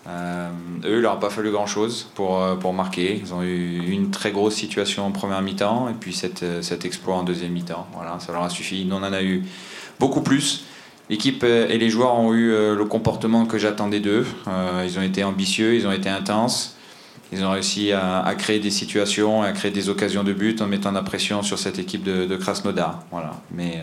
Euh, 0.07 0.49
eux, 0.85 0.97
il 0.97 1.01
leur 1.01 1.13
a 1.13 1.19
pas 1.19 1.29
fallu 1.29 1.51
grand-chose 1.51 2.09
pour, 2.15 2.41
euh, 2.41 2.55
pour 2.55 2.73
marquer. 2.73 3.19
Ils 3.21 3.33
ont 3.33 3.43
eu 3.43 3.89
une 3.89 4.09
très 4.09 4.31
grosse 4.31 4.55
situation 4.55 5.05
en 5.05 5.11
première 5.11 5.41
mi-temps 5.41 5.89
et 5.89 5.93
puis 5.93 6.13
cette, 6.13 6.43
euh, 6.43 6.61
cet 6.61 6.85
exploit 6.85 7.15
en 7.15 7.23
deuxième 7.23 7.51
mi-temps. 7.51 7.87
Voilà, 7.93 8.17
ça 8.19 8.31
leur 8.31 8.43
a 8.43 8.49
suffi. 8.49 8.85
Nous, 8.85 8.95
on 8.95 9.03
en 9.03 9.13
a 9.13 9.21
eu 9.21 9.43
beaucoup 9.99 10.21
plus. 10.21 10.65
L'équipe 11.09 11.43
et 11.43 11.77
les 11.77 11.89
joueurs 11.89 12.19
ont 12.19 12.33
eu 12.33 12.49
le 12.49 12.83
comportement 12.83 13.45
que 13.45 13.57
j'attendais 13.57 14.01
d'eux. 14.01 14.25
ils 14.83 14.99
ont 14.99 15.01
été 15.01 15.23
ambitieux, 15.23 15.73
ils 15.73 15.87
ont 15.87 15.93
été 15.93 16.09
intenses. 16.09 16.75
Ils 17.31 17.45
ont 17.45 17.51
réussi 17.51 17.93
à, 17.93 18.35
créer 18.37 18.59
des 18.59 18.71
situations, 18.71 19.41
à 19.41 19.53
créer 19.53 19.71
des 19.71 19.87
occasions 19.87 20.25
de 20.25 20.33
but 20.33 20.61
en 20.61 20.67
mettant 20.67 20.91
la 20.91 21.03
pression 21.03 21.43
sur 21.43 21.59
cette 21.59 21.79
équipe 21.79 22.03
de, 22.03 22.25
de 22.25 22.35
Krasnodar. 22.35 23.03
Voilà. 23.09 23.39
Mais 23.51 23.81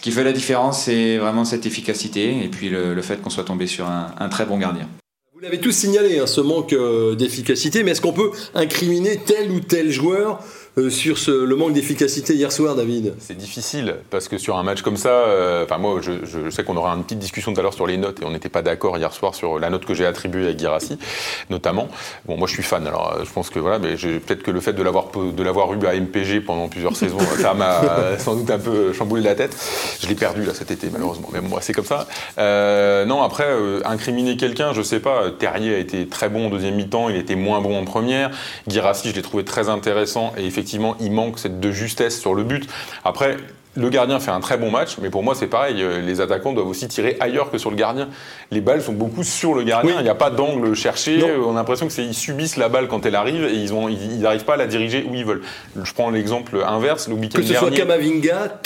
ce 0.00 0.02
qui 0.02 0.12
fait 0.12 0.24
la 0.24 0.32
différence, 0.32 0.84
c'est 0.84 1.18
vraiment 1.18 1.44
cette 1.44 1.66
efficacité 1.66 2.42
et 2.42 2.48
puis 2.48 2.70
le, 2.70 3.02
fait 3.02 3.20
qu'on 3.20 3.28
soit 3.28 3.44
tombé 3.44 3.66
sur 3.66 3.86
un, 3.86 4.28
très 4.30 4.46
bon 4.46 4.56
gardien. 4.56 4.88
Vous 5.34 5.40
l'avez 5.40 5.60
tous 5.60 5.72
signalé, 5.72 6.18
hein, 6.18 6.26
ce 6.26 6.40
manque 6.40 6.72
euh, 6.72 7.14
d'efficacité, 7.16 7.82
mais 7.82 7.90
est-ce 7.90 8.00
qu'on 8.00 8.14
peut 8.14 8.30
incriminer 8.54 9.18
tel 9.18 9.50
ou 9.50 9.60
tel 9.60 9.90
joueur 9.90 10.42
euh, 10.78 10.88
sur 10.88 11.16
le 11.28 11.56
manque 11.56 11.72
d'efficacité 11.72 12.34
hier 12.34 12.52
soir, 12.52 12.76
David 12.76 13.14
C'est 13.18 13.36
difficile, 13.36 13.96
parce 14.08 14.28
que 14.28 14.38
sur 14.38 14.56
un 14.56 14.62
match 14.62 14.82
comme 14.82 14.96
ça, 14.96 15.08
euh, 15.08 15.64
enfin 15.64 15.78
moi 15.78 16.00
je, 16.00 16.48
sais 16.50 16.62
qu'on 16.62 16.76
aura 16.76 16.92
une 16.94 17.02
petite 17.02 17.18
discussion 17.18 17.52
tout 17.52 17.58
à 17.58 17.62
l'heure 17.64 17.74
sur 17.74 17.88
les 17.88 17.96
notes, 17.96 18.22
et 18.22 18.24
on 18.24 18.30
n'était 18.30 18.48
pas 18.48 18.62
d'accord 18.62 18.96
hier 18.96 19.12
soir 19.12 19.34
sur 19.34 19.58
la 19.58 19.68
note 19.68 19.84
que 19.84 19.94
j'ai 19.94 20.06
attribuée 20.06 20.46
à 20.46 20.56
Girassi, 20.56 20.96
notamment. 21.50 21.88
Bon, 22.26 22.36
moi 22.36 22.46
je 22.46 22.54
suis 22.54 22.62
fan, 22.62 22.86
alors 22.86 23.16
euh, 23.16 23.24
je 23.24 23.32
pense 23.32 23.50
que 23.50 23.58
voilà, 23.58 23.80
mais 23.80 23.96
peut-être 23.96 24.44
que 24.44 24.52
le 24.52 24.60
fait 24.60 24.72
de 24.72 24.82
l'avoir, 24.84 25.08
de 25.10 25.42
l'avoir 25.42 25.72
eu 25.74 25.86
à 25.86 25.98
MPG 25.98 26.42
pendant 26.42 26.68
plusieurs 26.68 26.94
saisons, 26.94 27.18
ça 27.40 27.52
m'a 27.52 28.18
sans 28.18 28.36
doute 28.36 28.50
un 28.50 28.58
peu 28.58 28.92
chamboulé 28.92 29.22
la 29.22 29.34
tête. 29.34 29.56
Je 30.00 30.06
l'ai 30.06 30.14
perdu 30.14 30.44
là 30.44 30.54
cet 30.54 30.70
été, 30.70 30.88
malheureusement, 30.92 31.30
mais 31.32 31.40
bon, 31.40 31.56
c'est 31.60 31.72
comme 31.72 31.84
ça. 31.84 32.06
non, 33.06 33.22
après, 33.22 33.48
incriminer 33.84 34.36
quelqu'un, 34.36 34.72
je 34.72 34.82
sais 34.82 35.00
pas, 35.00 35.32
Terrier 35.36 35.74
a 35.74 35.78
été 35.78 36.06
très 36.06 36.28
bon 36.28 36.46
en 36.46 36.50
deuxième 36.50 36.76
mi-temps, 36.76 37.08
il 37.08 37.16
était 37.16 37.34
moins 37.34 37.60
bon 37.60 37.76
en 37.76 37.84
première. 37.84 38.30
Girassi, 38.68 39.10
je 39.10 39.16
l'ai 39.16 39.22
trouvé 39.22 39.44
très 39.44 39.68
intéressant, 39.68 40.32
et 40.36 40.44
effectivement, 40.44 40.59
effectivement, 40.60 40.94
il 41.00 41.10
manque 41.10 41.38
cette 41.38 41.58
de 41.58 41.72
justesse 41.72 42.20
sur 42.20 42.34
le 42.34 42.44
but. 42.44 42.68
Après, 43.02 43.38
le 43.76 43.88
gardien 43.88 44.18
fait 44.18 44.32
un 44.32 44.40
très 44.40 44.56
bon 44.56 44.70
match, 44.70 44.96
mais 45.00 45.10
pour 45.10 45.22
moi 45.22 45.34
c'est 45.34 45.46
pareil, 45.46 45.80
euh, 45.80 46.00
les 46.00 46.20
attaquants 46.20 46.52
doivent 46.52 46.66
aussi 46.66 46.88
tirer 46.88 47.16
ailleurs 47.20 47.50
que 47.50 47.58
sur 47.58 47.70
le 47.70 47.76
gardien. 47.76 48.08
Les 48.50 48.60
balles 48.60 48.82
sont 48.82 48.92
beaucoup 48.92 49.22
sur 49.22 49.54
le 49.54 49.62
gardien, 49.62 49.96
il 49.98 50.02
n'y 50.02 50.08
a 50.08 50.14
pas 50.14 50.30
d'angle 50.30 50.74
cherché, 50.74 51.22
on 51.44 51.52
a 51.52 51.54
l'impression 51.54 51.86
qu'ils 51.86 52.14
subissent 52.14 52.56
la 52.56 52.68
balle 52.68 52.88
quand 52.88 53.06
elle 53.06 53.14
arrive 53.14 53.44
et 53.44 53.54
ils 53.54 54.20
n'arrivent 54.20 54.44
pas 54.44 54.54
à 54.54 54.56
la 54.56 54.66
diriger 54.66 55.06
où 55.08 55.14
ils 55.14 55.24
veulent. 55.24 55.42
Je 55.80 55.92
prends 55.92 56.10
l'exemple 56.10 56.58
inverse, 56.66 57.08
le 57.08 57.14
week-end 57.14 57.38
dernier. 57.38 57.48
Que 57.48 57.54
ce 57.54 57.60
soit 57.60 57.70
Kamavinga, 57.70 58.60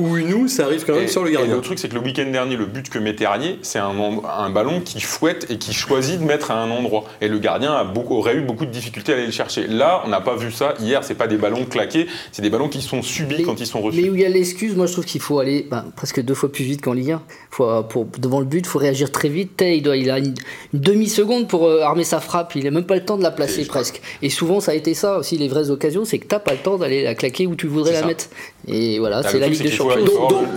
ou 0.00 0.16
Unou, 0.16 0.48
ça 0.48 0.64
arrive 0.64 0.84
quand 0.86 0.94
même 0.94 1.08
sur 1.08 1.22
le 1.22 1.30
gardien. 1.30 1.52
Et 1.52 1.56
le 1.56 1.60
truc 1.60 1.78
c'est 1.78 1.88
que 1.88 1.94
le 1.94 2.00
week-end 2.00 2.30
dernier, 2.30 2.56
le 2.56 2.66
but 2.66 2.88
que 2.88 2.98
met 2.98 3.14
Terrier, 3.14 3.58
c'est 3.60 3.78
un, 3.78 3.92
un, 4.24 4.50
ballon 4.50 4.80
qui 4.80 5.00
fouette 5.00 5.50
et 5.50 5.58
qui 5.58 5.74
choisit 5.74 6.18
de 6.18 6.24
mettre 6.24 6.50
à 6.50 6.54
un 6.54 6.70
endroit. 6.70 7.04
Et 7.20 7.28
le 7.28 7.38
gardien 7.38 7.74
a 7.74 7.84
beaucoup, 7.84 8.14
aurait 8.14 8.36
eu 8.36 8.40
beaucoup 8.40 8.64
de 8.64 8.70
difficultés 8.70 9.12
à 9.12 9.16
aller 9.16 9.26
le 9.26 9.32
chercher. 9.32 9.66
Là, 9.66 10.02
on 10.06 10.08
n'a 10.08 10.22
pas 10.22 10.34
vu 10.34 10.50
ça. 10.50 10.74
Hier, 10.80 11.04
c'est 11.04 11.14
pas 11.14 11.26
des 11.26 11.36
ballons 11.36 11.66
claqués, 11.66 12.06
c'est 12.32 12.42
des 12.42 12.50
ballons 12.50 12.68
qui 12.68 12.80
sont 12.80 13.02
subis 13.02 13.42
quand 13.42 13.60
ils 13.60 13.66
sont 13.66 13.82
reçus. 13.82 14.00
Mais 14.00 14.08
où 14.08 14.14
il 14.14 14.22
y 14.22 14.24
a 14.24 14.28
les 14.28 14.45
l'excuse. 14.46 14.76
Moi, 14.76 14.86
je 14.86 14.92
trouve 14.92 15.04
qu'il 15.04 15.20
faut 15.20 15.38
aller 15.38 15.66
ben, 15.70 15.84
presque 15.96 16.22
deux 16.22 16.34
fois 16.34 16.50
plus 16.50 16.64
vite 16.64 16.80
qu'en 16.80 16.92
Ligue 16.92 17.12
1. 17.12 17.22
Faut, 17.50 17.82
pour, 17.84 18.06
devant 18.18 18.40
le 18.40 18.46
but, 18.46 18.60
il 18.60 18.66
faut 18.66 18.78
réagir 18.78 19.10
très 19.10 19.28
vite. 19.28 19.62
il, 19.62 19.82
doit, 19.82 19.96
il 19.96 20.10
a 20.10 20.18
une, 20.18 20.34
demi-seconde 20.72 21.48
pour 21.48 21.66
euh, 21.66 21.80
armer 21.80 22.04
sa 22.04 22.20
frappe. 22.20 22.54
Il 22.54 22.64
n'a 22.64 22.70
même 22.70 22.84
pas 22.84 22.94
le 22.94 23.04
temps 23.04 23.16
de 23.16 23.22
la 23.22 23.30
placer 23.30 23.64
presque. 23.64 24.00
Et 24.22 24.30
souvent, 24.30 24.60
ça 24.60 24.72
a 24.72 24.74
été 24.74 24.94
ça 24.94 25.18
aussi, 25.18 25.36
les 25.36 25.48
vraies 25.48 25.70
occasions, 25.70 26.04
c'est 26.04 26.18
que 26.18 26.26
tu 26.26 26.34
n'as 26.34 26.40
pas 26.40 26.52
le 26.52 26.58
temps 26.58 26.78
d'aller 26.78 27.02
la 27.02 27.14
claquer 27.14 27.46
où 27.46 27.54
tu 27.54 27.66
voudrais 27.66 27.92
la 27.92 28.06
mettre. 28.06 28.26
Et 28.68 28.98
voilà, 28.98 29.22
c'est 29.22 29.38
la 29.38 29.48
Ligue 29.48 29.62
des 29.62 29.70
Champions. 29.70 30.04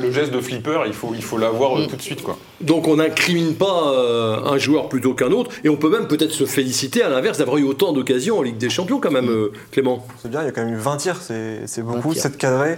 le 0.01 0.11
geste 0.11 0.31
de 0.31 0.41
flipper, 0.41 0.83
il 0.87 0.93
faut, 0.93 1.11
il 1.15 1.23
faut 1.23 1.37
l'avoir 1.37 1.77
mm. 1.77 1.87
tout 1.87 1.95
de 1.95 2.01
suite. 2.01 2.23
Quoi. 2.23 2.37
Donc 2.61 2.87
on 2.87 2.97
n'incrimine 2.97 3.55
pas 3.55 3.93
euh, 3.93 4.43
un 4.43 4.57
joueur 4.57 4.89
plutôt 4.89 5.13
qu'un 5.13 5.31
autre. 5.31 5.51
Et 5.63 5.69
on 5.69 5.77
peut 5.77 5.89
même 5.89 6.07
peut-être 6.07 6.31
se 6.31 6.45
féliciter 6.45 7.03
à 7.03 7.09
l'inverse 7.09 7.37
d'avoir 7.37 7.57
eu 7.57 7.63
autant 7.63 7.93
d'occasions 7.93 8.39
en 8.39 8.41
Ligue 8.41 8.57
des 8.57 8.69
Champions 8.69 8.99
quand 8.99 9.11
même, 9.11 9.25
mm. 9.25 9.29
euh, 9.29 9.51
Clément. 9.71 10.05
C'est 10.21 10.29
bien, 10.29 10.41
il 10.41 10.45
y 10.45 10.49
a 10.49 10.51
quand 10.51 10.65
même 10.65 10.73
eu 10.73 10.77
20 10.77 10.97
tirs, 10.97 11.21
c'est 11.21 11.81
beaucoup, 11.81 12.13
7 12.13 12.37
cadrés. 12.37 12.77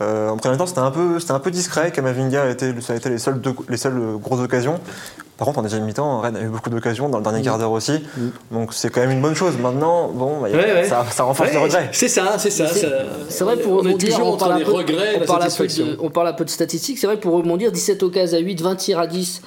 Euh, 0.00 0.28
en 0.30 0.36
premier 0.36 0.56
temps, 0.56 0.66
c'était 0.66 0.80
un, 0.80 0.90
peu, 0.90 1.18
un 1.28 1.38
peu 1.38 1.50
discret. 1.50 1.90
Kamavinga 1.90 2.42
a 2.42 2.48
été, 2.50 2.80
ça 2.80 2.94
a 2.94 2.96
été 2.96 3.10
les 3.10 3.18
seules, 3.18 3.40
les 3.68 3.76
seules 3.76 4.00
grosses 4.18 4.40
occasions. 4.40 4.80
Par 5.40 5.46
contre, 5.46 5.60
en 5.60 5.62
deuxième 5.62 5.84
mi-temps, 5.84 6.20
Rennes 6.20 6.36
a 6.36 6.42
eu 6.42 6.48
beaucoup 6.48 6.68
d'occasions, 6.68 7.08
dans 7.08 7.16
le 7.16 7.24
dernier 7.24 7.40
mm. 7.40 7.44
quart 7.44 7.58
d'heure 7.58 7.72
aussi. 7.72 7.92
Mm. 7.92 8.28
Donc 8.52 8.74
c'est 8.74 8.90
quand 8.90 9.00
même 9.00 9.10
une 9.10 9.22
bonne 9.22 9.34
chose. 9.34 9.56
Maintenant, 9.56 10.08
bon, 10.08 10.40
bah, 10.42 10.48
Ça, 10.84 11.22
renforce 11.24 11.50
les 11.50 11.56
regrets. 11.56 11.88
C'est 11.92 12.08
ça, 12.08 12.36
c'est 12.36 12.50
ça. 12.50 12.66
C'est 12.66 13.44
vrai 13.44 13.56
pour 13.56 13.78
rebondir, 13.78 14.18
on, 14.22 14.36
parle, 14.36 14.62
on, 14.62 15.24
parle 15.24 15.42
un 15.42 15.48
peu 15.48 15.66
de, 15.66 15.96
on 15.98 16.10
parle 16.10 16.28
un 16.28 16.32
peu 16.34 16.44
de 16.44 16.50
statistiques. 16.50 16.98
C'est 16.98 17.06
vrai 17.06 17.16
pour 17.16 17.34
rebondir, 17.34 17.72
17 17.72 18.02
occasions 18.02 18.36
à 18.36 18.40
8, 18.40 18.60
20 18.60 18.76
tirs 18.76 18.98
à 18.98 19.06
10. 19.06 19.40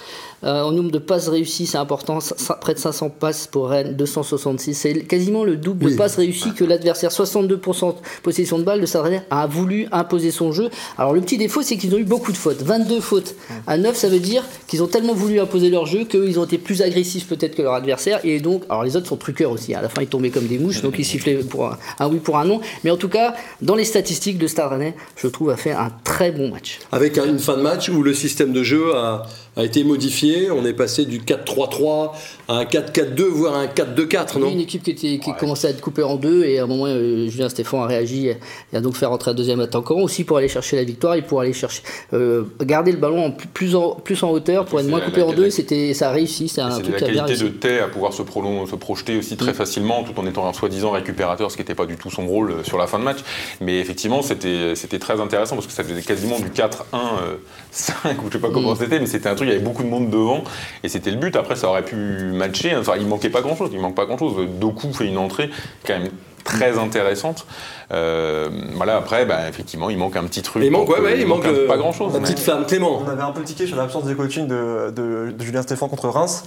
Euh, 0.43 0.61
en 0.61 0.71
nombre 0.71 0.91
de 0.91 0.99
passes 0.99 1.27
réussies, 1.27 1.67
c'est 1.67 1.77
important. 1.77 2.19
près 2.59 2.73
de 2.73 2.79
500 2.79 3.09
passes 3.09 3.47
pour 3.47 3.69
Rennes, 3.69 3.95
266. 3.95 4.73
C'est 4.73 4.93
quasiment 5.03 5.43
le 5.43 5.55
double 5.55 5.91
de 5.91 5.95
passes 5.95 6.15
réussies 6.15 6.53
que 6.53 6.63
l'adversaire. 6.63 7.11
62% 7.11 7.95
possession 8.23 8.59
de 8.59 8.63
balle. 8.63 8.79
Le 8.79 8.85
Stade 8.85 9.23
a 9.29 9.47
voulu 9.47 9.87
imposer 9.91 10.31
son 10.31 10.51
jeu. 10.51 10.69
Alors 10.97 11.13
le 11.13 11.21
petit 11.21 11.37
défaut, 11.37 11.61
c'est 11.61 11.77
qu'ils 11.77 11.93
ont 11.93 11.97
eu 11.97 12.03
beaucoup 12.03 12.31
de 12.31 12.37
fautes. 12.37 12.61
22 12.61 12.99
fautes 12.99 13.35
à 13.67 13.77
9, 13.77 13.95
ça 13.95 14.09
veut 14.09 14.19
dire 14.19 14.43
qu'ils 14.67 14.83
ont 14.83 14.87
tellement 14.87 15.13
voulu 15.13 15.39
imposer 15.39 15.69
leur 15.69 15.85
jeu 15.85 16.05
qu'ils 16.05 16.39
ont 16.39 16.45
été 16.45 16.57
plus 16.57 16.81
agressifs 16.81 17.27
peut-être 17.27 17.55
que 17.55 17.61
leur 17.61 17.73
adversaire. 17.73 18.19
Et 18.23 18.39
donc, 18.39 18.63
alors 18.69 18.83
les 18.83 18.95
autres 18.95 19.07
sont 19.07 19.17
truqueurs 19.17 19.51
aussi. 19.51 19.73
À 19.73 19.81
la 19.81 19.89
fin, 19.89 20.01
ils 20.01 20.07
tombaient 20.07 20.29
comme 20.29 20.47
des 20.47 20.59
mouches, 20.59 20.81
donc 20.81 20.95
ils 20.97 21.05
sifflaient 21.05 21.35
pour 21.35 21.67
un, 21.99 22.09
oui, 22.09 22.19
pour 22.19 22.37
un 22.37 22.45
non. 22.45 22.61
Mais 22.83 22.91
en 22.91 22.97
tout 22.97 23.09
cas, 23.09 23.35
dans 23.61 23.75
les 23.75 23.85
statistiques, 23.85 24.33
de 24.37 24.47
Stade 24.47 24.71
Rennais, 24.71 24.95
je 25.15 25.27
trouve, 25.27 25.49
a 25.49 25.57
fait 25.57 25.71
un 25.71 25.91
très 26.03 26.31
bon 26.31 26.49
match. 26.49 26.79
Avec 26.91 27.17
une 27.17 27.39
fin 27.39 27.57
de 27.57 27.61
match 27.61 27.89
où 27.89 28.03
le 28.03 28.13
système 28.13 28.53
de 28.53 28.63
jeu 28.63 28.95
a 28.95 29.25
a 29.55 29.63
été 29.63 29.83
modifié. 29.83 30.51
On 30.51 30.65
est 30.65 30.73
passé 30.73 31.05
du 31.05 31.19
4-3-3 31.19 32.11
à 32.47 32.53
un 32.53 32.63
4-4-2, 32.63 33.23
voire 33.23 33.55
un 33.55 33.67
4-2-4, 33.67 34.39
non 34.39 34.49
Une 34.49 34.59
équipe 34.59 34.83
qui, 34.83 34.91
était, 34.91 35.19
qui 35.19 35.33
commençait 35.39 35.67
à 35.67 35.69
être 35.71 35.81
coupée 35.81 36.03
en 36.03 36.15
deux, 36.15 36.43
et 36.43 36.59
à 36.59 36.63
un 36.63 36.67
moment, 36.67 36.85
euh, 36.87 37.27
Julien 37.27 37.49
Stéphane 37.49 37.81
a 37.81 37.85
réagi 37.87 38.27
et 38.27 38.37
a 38.73 38.81
donc 38.81 38.95
fait 38.95 39.05
rentrer 39.05 39.31
un 39.31 39.33
deuxième 39.33 39.59
attaquant 39.59 39.99
aussi 39.99 40.23
pour 40.23 40.37
aller 40.37 40.47
chercher 40.47 40.75
la 40.75 40.83
victoire 40.83 41.15
et 41.15 41.21
pour 41.21 41.41
aller 41.41 41.53
chercher 41.53 41.83
euh, 42.13 42.43
garder 42.61 42.91
le 42.91 42.97
ballon 42.97 43.25
en 43.25 43.31
plus, 43.31 43.75
en, 43.75 43.95
plus 43.95 44.21
en 44.23 44.31
hauteur 44.31 44.65
pour 44.65 44.79
être 44.79 44.87
moins 44.87 45.01
coupé 45.01 45.21
en 45.21 45.33
deux. 45.33 45.49
C'était, 45.49 45.93
ça 45.93 46.09
a 46.09 46.11
réussi. 46.11 46.47
C'est 46.47 46.61
un 46.61 46.79
truc 46.79 46.99
la 46.99 47.07
qualité 47.07 47.35
de 47.35 47.49
Tay 47.49 47.79
à 47.79 47.87
pouvoir 47.87 48.13
se, 48.13 48.23
se 48.23 48.75
projeter 48.75 49.17
aussi 49.17 49.37
très 49.37 49.51
mm. 49.51 49.55
facilement, 49.55 50.03
tout 50.03 50.19
en 50.19 50.25
étant 50.25 50.47
un 50.47 50.53
soi-disant 50.53 50.91
récupérateur, 50.91 51.51
ce 51.51 51.55
qui 51.55 51.61
n'était 51.61 51.75
pas 51.75 51.85
du 51.85 51.97
tout 51.97 52.09
son 52.09 52.25
rôle 52.27 52.51
euh, 52.51 52.63
sur 52.63 52.77
la 52.77 52.87
fin 52.87 52.99
de 52.99 53.03
match. 53.03 53.19
Mais 53.61 53.79
effectivement, 53.79 54.21
c'était, 54.21 54.75
c'était 54.75 54.99
très 54.99 55.19
intéressant 55.19 55.55
parce 55.55 55.67
que 55.67 55.73
ça 55.73 55.83
faisait 55.83 56.01
quasiment 56.01 56.39
du 56.39 56.49
4-1-5, 56.49 56.73
ou 56.93 58.27
je 58.27 58.33
sais 58.33 58.39
pas 58.39 58.49
comment 58.49 58.73
mm. 58.73 58.77
c'était, 58.77 58.99
mais 58.99 59.07
c'était 59.07 59.29
un 59.29 59.35
truc 59.35 59.42
il 59.43 59.49
y 59.49 59.51
avait 59.51 59.59
beaucoup 59.59 59.83
de 59.83 59.89
monde 59.89 60.09
devant, 60.09 60.43
et 60.83 60.89
c'était 60.89 61.11
le 61.11 61.17
but. 61.17 61.35
Après, 61.35 61.55
ça 61.55 61.67
aurait 61.67 61.83
pu 61.83 61.95
matcher. 61.95 62.75
Enfin, 62.75 62.93
il 62.97 63.07
manquait 63.07 63.29
pas 63.29 63.41
grand 63.41 63.55
chose. 63.55 63.69
Il 63.73 63.79
manque 63.79 63.95
pas 63.95 64.05
grand 64.05 64.17
chose. 64.17 64.47
Doku 64.59 64.93
fait 64.93 65.07
une 65.07 65.17
entrée 65.17 65.49
quand 65.85 65.99
même 65.99 66.09
très 66.43 66.77
intéressante. 66.77 67.45
Euh, 67.91 68.49
voilà, 68.75 68.97
après, 68.97 69.25
bah, 69.25 69.47
effectivement, 69.47 69.89
il 69.89 69.97
manque 69.97 70.15
un 70.15 70.23
petit 70.25 70.41
truc. 70.41 70.63
Il 70.63 70.71
manque, 70.71 70.89
ouais, 70.89 71.19
il 71.19 71.27
manque, 71.27 71.47
pas 71.67 71.77
grand 71.77 71.93
chose. 71.93 72.13
La 72.13 72.19
petite 72.19 72.39
femme, 72.39 72.65
Clément. 72.65 73.01
On 73.05 73.09
avait 73.09 73.21
un 73.21 73.31
peu 73.31 73.43
tiqué 73.43 73.65
sur 73.65 73.77
l'absence 73.77 74.05
de 74.05 74.13
coaching 74.13 74.47
de, 74.47 74.91
de, 74.91 75.33
Julien 75.39 75.61
Stéphane 75.61 75.89
contre 75.89 76.09
Reims. 76.09 76.43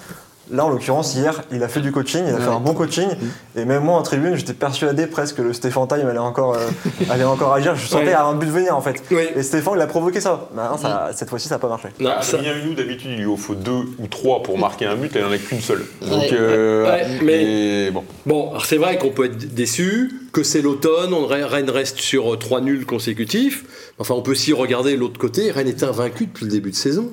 Là, 0.51 0.65
en 0.65 0.69
l'occurrence, 0.69 1.15
hier, 1.15 1.43
il 1.51 1.63
a 1.63 1.69
fait 1.69 1.81
du 1.81 1.93
coaching, 1.93 2.23
il 2.27 2.35
a 2.35 2.39
fait 2.39 2.49
un 2.49 2.61
bon 2.61 2.75
coaching. 2.75 3.09
Mm. 3.09 3.59
Et 3.59 3.65
même 3.65 3.83
moi, 3.83 3.99
en 3.99 4.03
tribune, 4.03 4.37
j'étais 4.37 4.53
persuadé 4.53 5.07
presque 5.07 5.37
que 5.37 5.43
le 5.43 5.53
Stéphane 5.53 5.89
Time 5.89 6.07
allait 6.09 6.19
encore, 6.19 6.55
euh, 6.55 6.69
allait 7.11 7.25
encore 7.25 7.53
agir. 7.53 7.75
Je 7.75 7.87
sentais 7.87 8.13
à 8.13 8.25
un 8.25 8.35
but 8.35 8.49
venir, 8.49 8.77
en 8.77 8.81
fait. 8.81 9.03
Et 9.35 9.43
Stéphane, 9.43 9.75
il 9.77 9.83
a 9.83 9.87
provoqué 9.87 10.21
ça. 10.21 10.49
Bah, 10.55 10.77
ça 10.81 10.89
mm. 11.11 11.17
cette 11.17 11.31
fois-ci, 11.31 11.49
ça 11.49 11.57
n'a 11.57 11.59
pas 11.59 11.69
marché. 11.69 11.89
Non, 11.99 12.11
ah, 12.19 12.23
ça... 12.23 12.39
nous, 12.65 12.75
d'habitude, 12.75 13.11
il 13.11 13.25
lui 13.25 13.37
faut 13.37 13.55
deux 13.55 13.85
ou 13.99 14.07
trois 14.09 14.43
pour 14.43 14.59
marquer 14.59 14.87
un 14.87 14.97
but, 14.97 15.15
et 15.17 15.19
il 15.19 15.25
n'en 15.25 15.33
a 15.33 15.39
qu'une 15.39 15.61
seule. 15.61 15.85
Donc, 16.03 16.33
euh, 16.33 17.05
mais 17.23 17.91
bon. 17.91 18.05
Bon, 18.25 18.53
c'est 18.65 18.77
vrai 18.77 18.99
qu'on 18.99 19.11
peut 19.11 19.27
être 19.27 19.55
déçu, 19.55 20.13
que 20.33 20.43
c'est 20.43 20.63
l'automne, 20.63 21.15
Rennes 21.15 21.71
reste 21.71 21.99
sur 21.99 22.35
euh, 22.35 22.37
trois 22.37 22.61
nuls 22.61 22.87
consécutifs. 22.87 23.65
Enfin, 23.99 24.15
on 24.15 24.23
peut 24.23 24.33
aussi 24.33 24.53
regarder 24.53 24.97
l'autre 24.97 25.19
côté. 25.19 25.51
Rennes 25.51 25.69
est 25.69 25.83
invaincu 25.83 26.27
depuis 26.27 26.45
le 26.45 26.51
début 26.51 26.71
de 26.71 26.77
saison. 26.77 27.13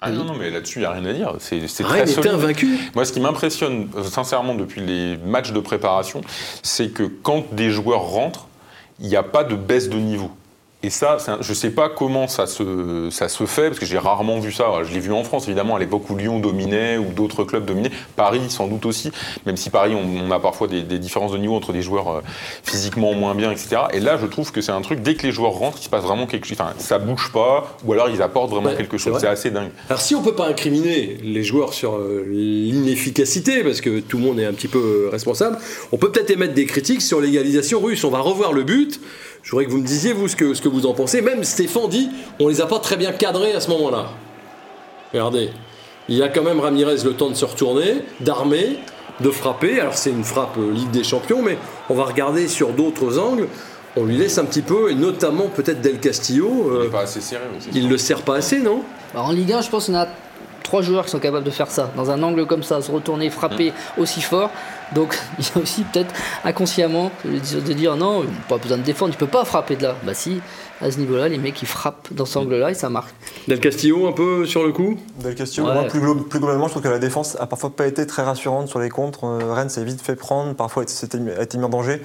Ah 0.00 0.12
non, 0.12 0.24
non, 0.24 0.34
mais 0.34 0.50
là-dessus, 0.50 0.78
il 0.78 0.82
n'y 0.82 0.86
a 0.86 0.92
rien 0.92 1.04
à 1.06 1.12
dire. 1.12 1.34
C'est 1.40 1.66
très 1.82 2.06
solide. 2.06 2.30
invaincu. 2.30 2.78
Moi, 2.94 3.04
ce 3.04 3.12
qui 3.12 3.18
m'impressionne, 3.18 3.88
euh, 3.96 4.04
sincèrement, 4.04 4.54
depuis 4.54 4.80
les 4.80 5.16
matchs 5.16 5.50
de 5.50 5.58
préparation, 5.58 6.20
c'est 6.62 6.90
que 6.90 7.02
quand 7.02 7.52
des 7.52 7.70
joueurs 7.70 8.02
rentrent, 8.02 8.46
il 9.00 9.08
n'y 9.08 9.16
a 9.16 9.24
pas 9.24 9.42
de 9.42 9.56
baisse 9.56 9.88
de 9.88 9.96
niveau. 9.98 10.30
Et 10.84 10.90
ça, 10.90 11.16
je 11.40 11.48
ne 11.48 11.54
sais 11.54 11.70
pas 11.70 11.88
comment 11.88 12.28
ça 12.28 12.46
se, 12.46 13.08
ça 13.10 13.28
se 13.28 13.46
fait, 13.46 13.66
parce 13.66 13.80
que 13.80 13.86
j'ai 13.86 13.98
rarement 13.98 14.38
vu 14.38 14.52
ça. 14.52 14.70
Je 14.84 14.94
l'ai 14.94 15.00
vu 15.00 15.12
en 15.12 15.24
France, 15.24 15.48
évidemment, 15.48 15.74
à 15.74 15.80
l'époque 15.80 16.08
où 16.08 16.14
Lyon 16.14 16.38
dominait, 16.38 16.98
ou 16.98 17.06
d'autres 17.06 17.42
clubs 17.42 17.64
dominaient. 17.64 17.90
Paris, 18.14 18.42
sans 18.48 18.68
doute 18.68 18.86
aussi, 18.86 19.10
même 19.44 19.56
si 19.56 19.70
Paris, 19.70 19.96
on, 19.96 20.30
a 20.30 20.38
parfois 20.38 20.68
des, 20.68 20.82
différences 21.00 21.32
de 21.32 21.38
niveau 21.38 21.56
entre 21.56 21.72
des 21.72 21.82
joueurs 21.82 22.08
euh, 22.08 22.20
physiquement 22.62 23.12
moins 23.12 23.34
bien, 23.34 23.50
etc. 23.50 23.82
Et 23.92 23.98
là, 23.98 24.18
je 24.18 24.26
trouve 24.26 24.52
que 24.52 24.60
c'est 24.60 24.70
un 24.70 24.80
truc, 24.80 25.02
dès 25.02 25.16
que 25.16 25.26
les 25.26 25.32
joueurs 25.32 25.50
rentrent, 25.50 25.78
il 25.80 25.82
se 25.82 25.88
passe 25.88 26.04
vraiment 26.04 26.26
quelque 26.28 26.46
chose. 26.46 26.58
Enfin, 26.60 26.72
ça 26.78 27.00
bouge 27.00 27.32
pas, 27.32 27.76
ou 27.84 27.92
alors 27.92 28.08
ils 28.08 28.22
apportent 28.22 28.50
vraiment 28.50 28.72
quelque 28.76 28.98
chose. 28.98 29.18
C'est 29.18 29.26
assez 29.26 29.50
dingue. 29.50 29.70
Alors, 29.88 30.00
si 30.00 30.14
on 30.14 30.22
peut 30.22 30.36
pas 30.36 30.46
incriminer 30.46 31.18
les 31.24 31.42
joueurs 31.42 31.74
sur 31.74 31.96
euh, 31.96 32.24
l'inefficacité, 32.28 33.64
parce 33.64 33.80
que 33.80 33.98
tout 33.98 34.18
le 34.18 34.22
monde 34.22 34.38
est 34.38 34.46
un 34.46 34.52
petit 34.52 34.68
peu 34.68 34.78
euh, 34.78 35.08
responsable, 35.10 35.58
on 35.90 35.96
peut 35.96 36.12
peut-être 36.12 36.30
émettre 36.30 36.54
des 36.54 36.66
critiques 36.66 37.02
sur 37.02 37.20
l'égalisation 37.20 37.80
russe. 37.80 38.04
On 38.04 38.10
va 38.10 38.20
revoir 38.20 38.52
le 38.52 38.62
but. 38.62 39.00
Je 39.48 39.52
voudrais 39.52 39.64
que 39.64 39.70
vous 39.70 39.78
me 39.78 39.86
disiez, 39.86 40.12
vous, 40.12 40.28
ce 40.28 40.36
que, 40.36 40.52
ce 40.52 40.60
que 40.60 40.68
vous 40.68 40.84
en 40.84 40.92
pensez. 40.92 41.22
Même 41.22 41.42
Stéphane 41.42 41.88
dit, 41.88 42.10
on 42.38 42.48
les 42.48 42.60
a 42.60 42.66
pas 42.66 42.80
très 42.80 42.98
bien 42.98 43.12
cadrés 43.12 43.54
à 43.54 43.60
ce 43.60 43.70
moment-là. 43.70 44.10
Regardez, 45.10 45.48
il 46.10 46.16
y 46.16 46.22
a 46.22 46.28
quand 46.28 46.42
même 46.42 46.60
Ramirez 46.60 46.96
le 47.02 47.14
temps 47.14 47.30
de 47.30 47.34
se 47.34 47.46
retourner, 47.46 48.04
d'armer, 48.20 48.78
de 49.20 49.30
frapper. 49.30 49.80
Alors 49.80 49.94
c'est 49.94 50.10
une 50.10 50.22
frappe 50.22 50.58
euh, 50.58 50.70
Ligue 50.70 50.90
des 50.90 51.02
Champions, 51.02 51.40
mais 51.40 51.56
on 51.88 51.94
va 51.94 52.04
regarder 52.04 52.46
sur 52.46 52.74
d'autres 52.74 53.18
angles. 53.18 53.48
On 53.96 54.04
lui 54.04 54.18
laisse 54.18 54.36
un 54.36 54.44
petit 54.44 54.60
peu, 54.60 54.90
et 54.90 54.94
notamment 54.94 55.46
peut-être 55.46 55.80
Del 55.80 55.98
Castillo. 55.98 56.70
il 56.74 56.80
n'est 56.82 56.88
pas 56.88 57.04
assez 57.04 57.22
serré. 57.22 57.44
Il 57.72 57.88
le 57.88 57.96
sert 57.96 58.20
pas 58.20 58.36
assez, 58.36 58.58
non? 58.58 58.82
Bah, 59.14 59.22
En 59.22 59.32
Ligue 59.32 59.54
1, 59.54 59.62
je 59.62 59.70
pense 59.70 59.86
qu'on 59.86 59.94
a 59.94 60.08
trois 60.62 60.82
joueurs 60.82 61.06
qui 61.06 61.12
sont 61.12 61.20
capables 61.20 61.46
de 61.46 61.50
faire 61.50 61.70
ça, 61.70 61.90
dans 61.96 62.10
un 62.10 62.22
angle 62.22 62.44
comme 62.44 62.62
ça, 62.62 62.82
se 62.82 62.90
retourner, 62.90 63.30
frapper 63.30 63.70
mm. 63.70 64.02
aussi 64.02 64.20
fort. 64.20 64.50
Donc 64.94 65.18
il 65.38 65.44
y 65.44 65.58
a 65.58 65.62
aussi 65.62 65.84
peut-être 65.84 66.14
inconsciemment 66.44 67.10
de 67.24 67.72
dire 67.72 67.96
non, 67.96 68.24
pas 68.48 68.58
besoin 68.58 68.78
de 68.78 68.82
défendre, 68.82 69.12
tu 69.12 69.18
peux 69.18 69.26
pas 69.26 69.44
frapper 69.44 69.76
de 69.76 69.84
là. 69.84 69.96
Bah 70.04 70.14
si, 70.14 70.40
à 70.80 70.90
ce 70.90 70.98
niveau-là, 70.98 71.28
les 71.28 71.38
mecs 71.38 71.60
ils 71.62 71.68
frappent 71.68 72.08
dans 72.12 72.24
cet 72.24 72.38
angle-là 72.38 72.70
et 72.70 72.74
ça 72.74 72.88
marque. 72.88 73.14
Del 73.46 73.60
Castillo 73.60 74.06
un 74.06 74.12
peu 74.12 74.46
sur 74.46 74.64
le 74.64 74.72
coup? 74.72 74.96
Del 75.22 75.34
Castillo, 75.34 75.66
plus, 75.88 76.00
globalement, 76.00 76.66
je 76.66 76.72
trouve 76.72 76.82
que 76.82 76.88
la 76.88 76.98
défense 76.98 77.36
a 77.40 77.46
parfois 77.46 77.70
pas 77.70 77.86
été 77.86 78.06
très 78.06 78.22
rassurante 78.22 78.68
sur 78.68 78.78
les 78.78 78.88
contres. 78.88 79.24
Euh, 79.24 79.52
Rennes 79.52 79.70
s'est 79.70 79.84
vite 79.84 80.00
fait 80.00 80.16
prendre, 80.16 80.54
parfois 80.54 80.84
a 80.84 81.42
été 81.42 81.58
mis 81.58 81.64
en 81.64 81.68
danger. 81.68 82.02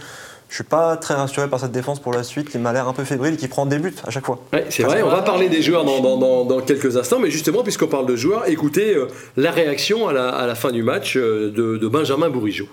Je 0.53 0.57
suis 0.57 0.63
pas 0.65 0.98
très 0.98 1.15
rassuré 1.15 1.50
par 1.50 1.60
cette 1.60 1.72
défense 1.72 2.00
pour 2.00 2.13
la 2.13 2.22
suite 2.22 2.48
qui 2.48 2.60
m'a 2.60 2.72
l'air 2.74 2.88
un 2.88 2.93
peu 2.93 3.03
fébrile 3.03 3.33
et 3.33 3.38
qui 3.38 3.48
prend 3.48 3.65
des 3.65 3.79
buts 3.79 3.95
à 4.05 4.12
chaque 4.12 4.27
fois. 4.27 4.39
c'est 4.69 4.83
vrai, 4.83 5.01
on 5.01 5.10
va 5.10 5.24
parler 5.24 5.50
des 5.50 5.63
joueurs 5.63 5.83
dans, 5.83 6.62
quelques 6.62 6.95
instants, 6.95 7.17
mais 7.17 7.31
justement, 7.31 7.63
puisqu'on 7.63 7.88
parle 7.88 8.05
de 8.05 8.15
joueurs, 8.15 8.48
écoutez 8.48 8.93
euh, 8.93 9.07
la 9.36 9.50
réaction 9.50 10.07
à 10.07 10.13
la, 10.13 10.53
fin 10.53 10.72
du 10.72 10.83
match 10.83 11.17
euh, 11.17 11.50
de, 11.50 11.88
Benjamin 11.88 12.29
Bourigeau. 12.29 12.67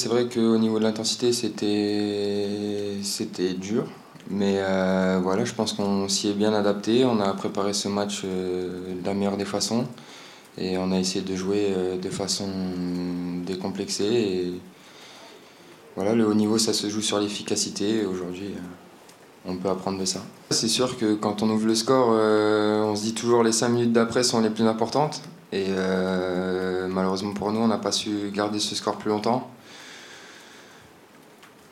C'est 0.00 0.08
vrai 0.08 0.26
qu'au 0.26 0.58
niveau 0.58 0.80
de 0.80 0.82
l'intensité, 0.82 1.32
c'était, 1.32 2.48
c'était 3.04 3.54
dur. 3.54 3.84
Mais 4.28 4.56
euh, 4.56 5.20
voilà, 5.22 5.44
je 5.44 5.52
pense 5.54 5.74
qu'on 5.74 6.08
s'y 6.08 6.28
est 6.28 6.34
bien 6.34 6.52
adapté. 6.52 7.04
On 7.04 7.20
a 7.20 7.32
préparé 7.34 7.72
ce 7.72 7.86
match 7.86 8.24
de 8.24 9.06
la 9.06 9.14
meilleure 9.14 9.36
des 9.36 9.44
façons. 9.44 9.86
Et 10.58 10.76
on 10.76 10.90
a 10.90 10.98
essayé 10.98 11.24
de 11.24 11.36
jouer 11.36 11.68
de 12.02 12.08
façon 12.10 12.48
décomplexée. 13.46 14.04
Et 14.04 14.54
voilà, 15.96 16.14
le 16.14 16.26
haut 16.26 16.34
niveau, 16.34 16.58
ça 16.58 16.72
se 16.72 16.88
joue 16.88 17.02
sur 17.02 17.18
l'efficacité. 17.18 18.06
Aujourd'hui, 18.06 18.46
euh, 18.46 19.46
on 19.46 19.56
peut 19.56 19.68
apprendre 19.68 19.98
de 19.98 20.06
ça. 20.06 20.20
C'est 20.50 20.68
sûr 20.68 20.96
que 20.96 21.14
quand 21.14 21.42
on 21.42 21.50
ouvre 21.50 21.66
le 21.66 21.74
score, 21.74 22.10
euh, 22.12 22.82
on 22.82 22.96
se 22.96 23.02
dit 23.02 23.14
toujours 23.14 23.42
les 23.42 23.52
5 23.52 23.68
minutes 23.68 23.92
d'après 23.92 24.22
sont 24.22 24.40
les 24.40 24.50
plus 24.50 24.64
importantes. 24.64 25.20
Et 25.52 25.66
euh, 25.68 26.88
malheureusement 26.88 27.34
pour 27.34 27.52
nous, 27.52 27.60
on 27.60 27.68
n'a 27.68 27.76
pas 27.76 27.92
su 27.92 28.30
garder 28.32 28.58
ce 28.58 28.74
score 28.74 28.96
plus 28.96 29.10
longtemps. 29.10 29.50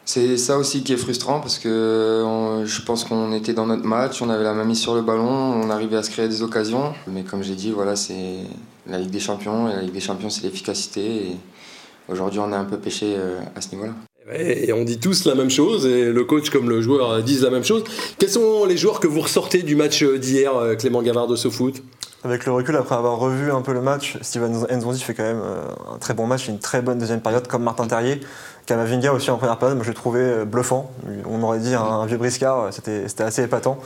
C'est 0.05 0.37
ça 0.37 0.59
aussi 0.59 0.83
qui 0.83 0.93
est 0.93 0.99
frustrant 0.99 1.41
parce 1.41 1.59
que 1.59 2.65
je 2.67 2.83
pense 2.83 3.05
qu'on 3.05 3.33
était 3.33 3.53
dans 3.53 3.67
notre 3.67 3.85
match, 3.85 4.21
on 4.21 4.29
avait 4.29 4.43
la 4.43 4.55
main 4.55 4.65
mise 4.65 4.81
sur 4.81 4.97
le 4.97 5.03
ballon, 5.03 5.29
on 5.29 5.71
arrivait 5.71 5.97
à 5.97 6.03
se 6.03 6.11
créer 6.11 6.29
des 6.29 6.43
occasions. 6.43 6.93
Mais 7.07 7.23
comme 7.23 7.45
j'ai 7.45 7.55
dit, 7.55 7.71
voilà, 7.71 7.95
c'est 7.95 8.39
la 8.89 8.99
Ligue 8.99 9.11
des 9.11 9.21
Champions 9.21 9.71
et 9.71 9.77
la 9.77 9.83
Ligue 9.83 9.93
des 9.93 10.01
Champions, 10.01 10.29
c'est 10.29 10.43
l'efficacité. 10.43 11.37
Aujourd'hui, 12.09 12.41
on 12.41 12.53
a 12.53 12.59
un 12.59 12.65
peu 12.65 12.77
pêché 12.77 13.17
à 13.55 13.61
ce 13.61 13.71
niveau-là. 13.71 13.93
Et 14.33 14.73
on 14.73 14.85
dit 14.85 14.99
tous 14.99 15.25
la 15.25 15.35
même 15.35 15.51
chose, 15.51 15.87
et 15.87 16.13
le 16.13 16.25
coach 16.25 16.51
comme 16.51 16.69
le 16.69 16.81
joueur 16.83 17.23
disent 17.23 17.43
la 17.43 17.51
même 17.51 17.65
chose. 17.65 17.85
Quels 18.19 18.31
sont 18.31 18.65
les 18.65 18.77
joueurs 18.77 19.01
que 19.01 19.07
vous 19.07 19.21
ressortez 19.21 19.63
du 19.63 19.77
match 19.77 20.05
d'hier, 20.05 20.53
Clément 20.79 21.03
Gavard 21.03 21.27
de 21.27 21.37
SoFoot? 21.37 21.83
Avec 22.23 22.45
le 22.45 22.53
recul, 22.53 22.77
après 22.77 22.97
avoir 22.97 23.19
revu 23.19 23.51
un 23.51 23.63
peu 23.63 23.73
le 23.73 23.81
match, 23.81 24.19
Steven 24.21 24.67
Nzonzi 24.71 25.03
fait 25.03 25.15
quand 25.15 25.23
même 25.23 25.41
euh, 25.43 25.65
un 25.95 25.97
très 25.97 26.13
bon 26.13 26.27
match, 26.27 26.49
une 26.49 26.59
très 26.59 26.83
bonne 26.83 26.99
deuxième 26.99 27.23
période, 27.23 27.47
comme 27.47 27.63
Martin 27.63 27.87
Terrier. 27.87 28.21
Kamavinga 28.71 29.13
aussi 29.13 29.31
en 29.31 29.37
première 29.37 29.59
période, 29.59 29.77
moi 29.77 29.85
je 29.85 29.91
l'ai 29.91 29.97
trouvé 29.97 30.21
euh, 30.21 30.45
bluffant. 30.45 30.93
On 31.29 31.43
aurait 31.43 31.59
dit 31.59 31.75
un, 31.75 32.07
vieux 32.07 32.19
briscard, 32.19 32.73
c'était 32.73 33.23
assez 33.23 33.43
épatant. 33.43 33.79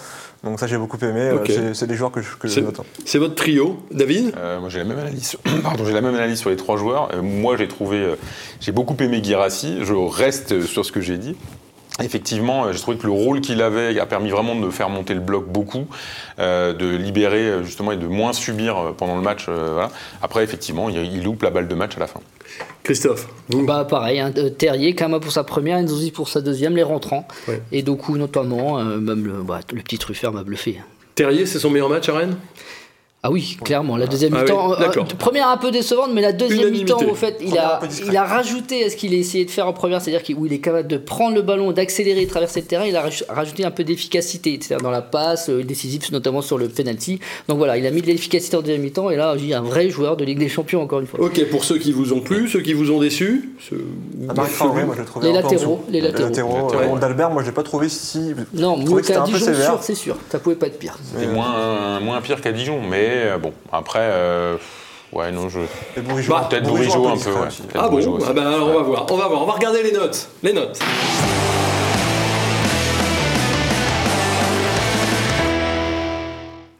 Donc 0.42 0.60
ça 0.60 0.66
j'ai 0.66 0.76
beaucoup 0.76 0.98
aimé, 1.02 1.20
euh, 1.20 1.72
c'est 1.72 1.86
des 1.86 1.94
joueurs 1.94 2.12
que 2.12 2.20
je, 2.20 2.36
que 2.36 2.60
note. 2.60 2.80
C'est 3.06 3.18
votre 3.18 3.34
trio, 3.34 3.78
David? 3.90 4.34
Moi 4.60 4.68
j'ai 4.68 4.80
la 4.80 4.84
même 4.84 4.98
analyse. 4.98 5.36
Pardon, 5.62 5.86
j'ai 5.86 5.94
la 5.94 6.02
même 6.02 6.14
analyse 6.14 6.38
sur 6.38 6.50
les 6.50 6.56
trois 6.56 6.76
joueurs. 6.76 7.08
moi 7.22 7.56
j'ai 7.56 7.66
trouvé, 7.66 8.14
j'ai 8.60 8.72
beaucoup 8.72 8.96
aimé 9.00 9.22
Girassi. 9.24 9.78
Je 9.82 9.94
reste 9.94 10.66
sur 10.66 10.84
ce 10.84 10.92
que 10.92 11.00
j'ai 11.00 11.16
dit. 11.16 11.34
Effectivement, 12.02 12.72
j'ai 12.72 12.80
trouvé 12.80 12.96
que 12.96 13.06
le 13.06 13.12
rôle 13.12 13.40
qu'il 13.40 13.62
avait 13.62 13.98
a 14.00 14.06
permis 14.06 14.30
vraiment 14.30 14.56
de 14.56 14.68
faire 14.70 14.88
monter 14.88 15.14
le 15.14 15.20
bloc 15.20 15.46
beaucoup, 15.46 15.86
euh, 16.40 16.72
de 16.72 16.96
libérer 16.96 17.46
euh, 17.46 17.62
justement 17.62 17.92
et 17.92 17.96
de 17.96 18.08
moins 18.08 18.32
subir 18.32 18.76
euh, 18.76 18.92
pendant 18.92 19.14
le 19.14 19.22
match. 19.22 19.46
Après, 20.20 20.42
effectivement, 20.42 20.88
il, 20.88 21.22
loupe 21.22 21.42
la 21.42 21.50
balle 21.50 21.68
de 21.68 21.74
match 21.74 21.96
à 21.96 22.00
la 22.00 22.08
fin. 22.08 22.20
Christophe 22.82 23.28
Bah 23.50 23.86
pareil, 23.88 24.20
hein, 24.20 24.32
Terrier, 24.58 24.94
Kama 24.94 25.20
pour 25.20 25.32
sa 25.32 25.44
première, 25.44 25.80
Nzozi 25.80 26.10
pour 26.10 26.28
sa 26.28 26.40
deuxième, 26.40 26.76
les 26.76 26.82
rentrants. 26.82 27.26
Et 27.72 27.82
Doku 27.82 28.18
notamment, 28.18 28.82
même 28.82 29.24
le, 29.24 29.42
bah, 29.42 29.60
le 29.72 29.80
petit 29.80 29.98
Truffert 29.98 30.32
m'a 30.32 30.42
bluffé. 30.42 30.80
Terrier, 31.14 31.46
c'est 31.46 31.58
son 31.58 31.70
meilleur 31.70 31.88
match 31.88 32.08
à 32.08 32.18
Rennes? 32.18 32.36
Ah 33.26 33.30
oui, 33.30 33.56
clairement. 33.64 33.96
La 33.96 34.06
deuxième 34.06 34.34
ah 34.34 34.42
mi-temps, 34.42 34.78
euh, 34.78 35.02
première 35.18 35.48
un 35.48 35.56
peu 35.56 35.70
décevante, 35.70 36.10
mais 36.12 36.20
la 36.20 36.34
deuxième 36.34 36.70
mi-temps, 36.70 37.00
au 37.10 37.14
fait, 37.14 37.38
il 37.40 37.56
a, 37.56 37.80
il 38.06 38.14
a 38.14 38.22
rajouté 38.22 38.84
à 38.84 38.90
ce 38.90 38.96
qu'il 38.96 39.14
a 39.14 39.16
essayé 39.16 39.46
de 39.46 39.50
faire 39.50 39.66
en 39.66 39.72
première, 39.72 40.02
c'est-à-dire 40.02 40.22
qu'il 40.22 40.52
est 40.52 40.58
capable 40.58 40.88
de 40.88 40.98
prendre 40.98 41.34
le 41.34 41.40
ballon, 41.40 41.72
d'accélérer, 41.72 42.26
traverser 42.26 42.60
le 42.60 42.66
terrain. 42.66 42.84
Il 42.84 42.94
a 42.96 43.08
rajouté 43.30 43.64
un 43.64 43.70
peu 43.70 43.82
d'efficacité, 43.82 44.58
c'est-à-dire 44.60 44.84
dans 44.84 44.90
la 44.90 45.00
passe, 45.00 45.48
euh, 45.48 45.64
décisif, 45.64 46.12
notamment 46.12 46.42
sur 46.42 46.58
le 46.58 46.68
penalty. 46.68 47.18
Donc 47.48 47.56
voilà, 47.56 47.78
il 47.78 47.86
a 47.86 47.90
mis 47.90 48.02
de 48.02 48.08
l'efficacité 48.08 48.58
en 48.58 48.60
deuxième 48.60 48.82
mi-temps, 48.82 49.08
et 49.08 49.16
là, 49.16 49.36
j'ai 49.38 49.54
un 49.54 49.62
vrai 49.62 49.88
joueur 49.88 50.18
de 50.18 50.24
Ligue 50.26 50.38
des 50.38 50.50
Champions, 50.50 50.82
encore 50.82 51.00
une 51.00 51.06
fois. 51.06 51.18
Ok, 51.18 51.48
pour 51.50 51.64
ceux 51.64 51.78
qui 51.78 51.92
vous 51.92 52.12
ont 52.12 52.20
plu, 52.20 52.46
ceux 52.46 52.60
qui 52.60 52.74
vous 52.74 52.90
ont 52.90 53.00
déçu 53.00 53.54
ah, 54.28 54.34
moi, 54.34 54.46
je 54.46 55.26
les, 55.26 55.32
latéraux, 55.32 55.82
les 55.88 56.00
latéraux. 56.02 56.20
Les 56.22 56.28
latéraux. 56.28 56.74
Euh, 56.74 56.98
d'Albert, 56.98 57.30
moi, 57.30 57.42
je 57.42 57.48
l'ai 57.48 57.54
pas 57.54 57.62
trouvé 57.62 57.88
si. 57.88 58.34
Non, 58.52 58.76
mieux 58.76 59.00
qu'à 59.00 59.20
Dijon, 59.20 59.38
sûr, 59.38 59.78
c'est 59.80 59.94
sûr. 59.94 60.16
Ça 60.28 60.38
pouvait 60.38 60.56
pas 60.56 60.66
être 60.66 60.78
pire. 60.78 60.98
C'était 61.02 61.32
moins, 61.32 62.00
moins 62.00 62.20
pire 62.20 62.42
qu'à 62.42 62.52
Dijon, 62.52 62.80
mais 62.86 63.13
bon, 63.40 63.52
après. 63.72 64.00
Euh, 64.00 64.56
ouais, 65.12 65.30
non, 65.32 65.48
je. 65.48 65.60
Bah, 66.28 66.46
peut-être 66.48 66.64
Bourigeau 66.64 67.08
un 67.08 67.16
peu. 67.16 67.32
Ouais. 67.32 67.48
Ah 67.74 67.88
bon 67.88 68.18
ah 68.26 68.32
bah, 68.32 68.48
alors 68.48 68.68
on 68.68 68.74
va 68.74 68.82
voir. 68.82 69.06
On 69.10 69.16
va 69.16 69.28
voir. 69.28 69.42
On 69.42 69.46
va 69.46 69.52
regarder 69.52 69.82
les 69.82 69.92
notes. 69.92 70.28
Les 70.42 70.52
notes. 70.52 70.78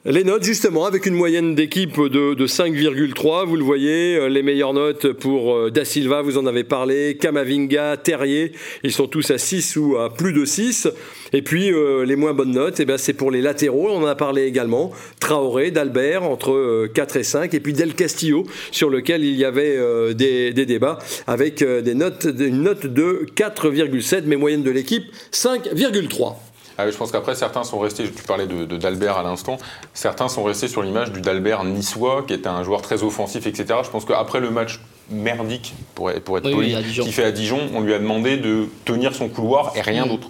Les 0.06 0.22
notes, 0.22 0.44
justement, 0.44 0.84
avec 0.84 1.06
une 1.06 1.14
moyenne 1.14 1.54
d'équipe 1.54 1.98
de, 1.98 2.46
5,3, 2.46 3.46
vous 3.46 3.56
le 3.56 3.64
voyez, 3.64 4.16
euh, 4.16 4.28
les 4.28 4.42
meilleures 4.42 4.74
notes 4.74 5.10
pour 5.14 5.54
euh, 5.54 5.70
Da 5.70 5.86
Silva, 5.86 6.20
vous 6.20 6.36
en 6.36 6.44
avez 6.44 6.62
parlé, 6.62 7.16
Kamavinga, 7.18 7.96
Terrier, 7.96 8.52
ils 8.82 8.92
sont 8.92 9.06
tous 9.06 9.30
à 9.30 9.38
6 9.38 9.76
ou 9.76 9.96
à 9.96 10.12
plus 10.12 10.34
de 10.34 10.44
6. 10.44 10.88
Et 11.32 11.40
puis, 11.40 11.72
euh, 11.72 12.04
les 12.04 12.16
moins 12.16 12.34
bonnes 12.34 12.52
notes, 12.52 12.80
eh 12.80 12.84
ben, 12.84 12.98
c'est 12.98 13.14
pour 13.14 13.30
les 13.30 13.40
latéraux, 13.40 13.88
on 13.88 14.02
en 14.02 14.06
a 14.06 14.14
parlé 14.14 14.42
également, 14.42 14.92
Traoré, 15.20 15.70
d'Albert, 15.70 16.22
entre 16.22 16.86
4 16.92 17.16
et 17.16 17.22
5, 17.22 17.54
et 17.54 17.60
puis 17.60 17.72
Del 17.72 17.94
Castillo, 17.94 18.44
sur 18.72 18.90
lequel 18.90 19.24
il 19.24 19.36
y 19.36 19.46
avait 19.46 19.78
des, 20.12 20.52
débats, 20.52 20.98
avec 21.26 21.64
des 21.64 21.94
notes, 21.94 22.28
une 22.38 22.60
note 22.60 22.86
de 22.86 23.24
4,7, 23.34 24.24
mais 24.26 24.36
moyenne 24.36 24.64
de 24.64 24.70
l'équipe 24.70 25.04
5,3. 25.32 26.34
Ah 26.76 26.90
je 26.90 26.96
pense 26.96 27.12
qu'après, 27.12 27.34
certains 27.34 27.64
sont 27.64 27.78
restés, 27.78 28.04
tu 28.04 28.22
parlais 28.24 28.46
de, 28.46 28.64
d'Albert 28.76 29.16
à 29.18 29.22
l'instant, 29.22 29.58
certains 29.92 30.28
sont 30.28 30.42
restés 30.42 30.68
sur 30.68 30.82
l'image 30.82 31.12
du 31.12 31.20
d'Albert 31.20 31.64
niçois, 31.64 32.24
qui 32.26 32.34
était 32.34 32.48
un 32.48 32.62
joueur 32.64 32.82
très 32.82 33.02
offensif, 33.02 33.46
etc. 33.46 33.80
Je 33.84 33.90
pense 33.90 34.04
qu'après 34.04 34.40
le 34.40 34.50
match 34.50 34.80
merdique, 35.10 35.74
pour, 35.94 36.10
pour 36.24 36.38
être 36.38 36.50
poli, 36.50 36.74
qu'il 36.92 37.12
fait 37.12 37.24
à 37.24 37.32
Dijon, 37.32 37.60
on 37.74 37.80
lui 37.80 37.94
a 37.94 37.98
demandé 37.98 38.36
de 38.36 38.68
tenir 38.84 39.14
son 39.14 39.28
couloir 39.28 39.72
et 39.76 39.80
rien 39.80 40.06
d'autre 40.06 40.28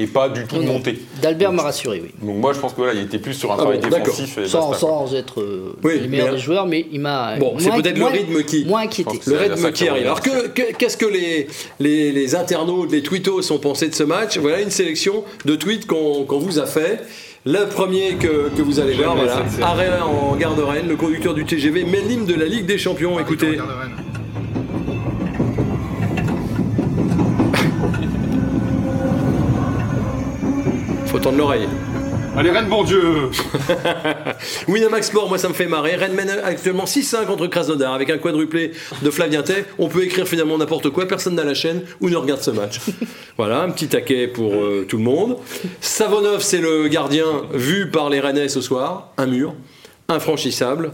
et 0.00 0.06
pas 0.06 0.28
du 0.28 0.46
tout 0.46 0.60
monter. 0.62 0.98
D'Albert 1.20 1.52
m'a 1.52 1.62
rassuré, 1.62 2.00
oui. 2.02 2.10
Donc 2.22 2.36
moi 2.36 2.52
je 2.52 2.58
pense 2.58 2.72
que 2.72 2.78
voilà, 2.78 2.94
il 2.94 3.02
était 3.04 3.18
plus 3.18 3.34
sur 3.34 3.52
un 3.52 3.54
ah 3.54 3.58
travail 3.58 3.78
défensif. 3.78 4.38
sans, 4.46 4.72
sans, 4.72 5.14
être 5.14 5.40
euh, 5.40 5.76
le 5.82 6.08
meilleur 6.08 6.32
des 6.32 6.38
joueurs, 6.38 6.66
mais 6.66 6.86
il 6.90 7.00
m'a. 7.00 7.36
Bon, 7.36 7.56
c'est 7.58 7.70
peut-être 7.70 7.98
le 7.98 8.06
rythme 8.06 8.42
qui. 8.44 8.64
Moins 8.64 8.82
inquiété. 8.82 9.18
Le 9.26 9.36
rythme 9.36 9.72
qui 9.72 9.88
arrive. 9.88 10.04
Alors 10.04 10.20
qu'est-ce 10.20 10.96
que, 10.96 11.06
les, 11.06 11.48
les, 11.78 12.12
les, 12.12 12.34
internautes, 12.34 12.92
les 12.92 13.02
tweetos 13.02 13.52
ont 13.52 13.58
pensé 13.58 13.88
de 13.88 13.94
ce 13.94 14.02
match? 14.02 14.38
Voilà 14.38 14.60
une 14.60 14.70
sélection 14.70 15.24
de 15.44 15.56
tweets 15.56 15.86
qu'on, 15.86 16.24
vous 16.24 16.58
a 16.58 16.66
fait. 16.66 17.00
Le 17.46 17.66
premier 17.66 18.16
que, 18.16 18.50
que 18.54 18.62
vous 18.62 18.80
allez 18.80 18.94
voir, 18.94 19.16
voilà, 19.16 19.44
arrêt 19.62 19.88
en 20.02 20.36
gare 20.36 20.54
de 20.54 20.62
Rennes, 20.62 20.88
le 20.88 20.96
conducteur 20.96 21.32
du 21.32 21.46
TGV 21.46 21.84
l'hymne 21.84 22.26
de 22.26 22.34
la 22.34 22.44
Ligue 22.44 22.66
des 22.66 22.78
Champions. 22.78 23.18
Écoutez. 23.18 23.58
Faut 31.10 31.18
tendre 31.18 31.38
l'oreille. 31.38 31.66
Allez, 32.36 32.50
Rennes, 32.50 32.68
bon 32.68 32.84
Dieu 32.84 33.02
Winamax 34.68 35.08
Sport, 35.08 35.28
moi 35.28 35.38
ça 35.38 35.48
me 35.48 35.54
fait 35.54 35.66
marrer. 35.66 35.96
Rennes 35.96 36.14
mène 36.14 36.30
actuellement 36.30 36.84
6-5 36.84 37.26
contre 37.26 37.48
Krasnodar 37.48 37.92
avec 37.92 38.10
un 38.10 38.18
quadruplé 38.18 38.70
de 39.02 39.10
Flavien 39.10 39.42
Tay. 39.42 39.64
On 39.80 39.88
peut 39.88 40.04
écrire 40.04 40.28
finalement 40.28 40.56
n'importe 40.56 40.90
quoi, 40.90 41.08
personne 41.08 41.34
n'a 41.34 41.42
la 41.42 41.54
chaîne 41.54 41.82
ou 42.00 42.10
ne 42.10 42.14
regarde 42.14 42.42
ce 42.42 42.52
match. 42.52 42.78
voilà, 43.36 43.62
un 43.62 43.70
petit 43.70 43.88
taquet 43.88 44.28
pour 44.28 44.54
euh, 44.54 44.86
tout 44.88 44.98
le 44.98 45.02
monde. 45.02 45.38
Savonov, 45.80 46.42
c'est 46.42 46.60
le 46.60 46.86
gardien 46.86 47.26
vu 47.52 47.90
par 47.90 48.08
les 48.08 48.20
Rennais 48.20 48.48
ce 48.48 48.60
soir. 48.60 49.12
Un 49.18 49.26
mur, 49.26 49.54
infranchissable. 50.08 50.92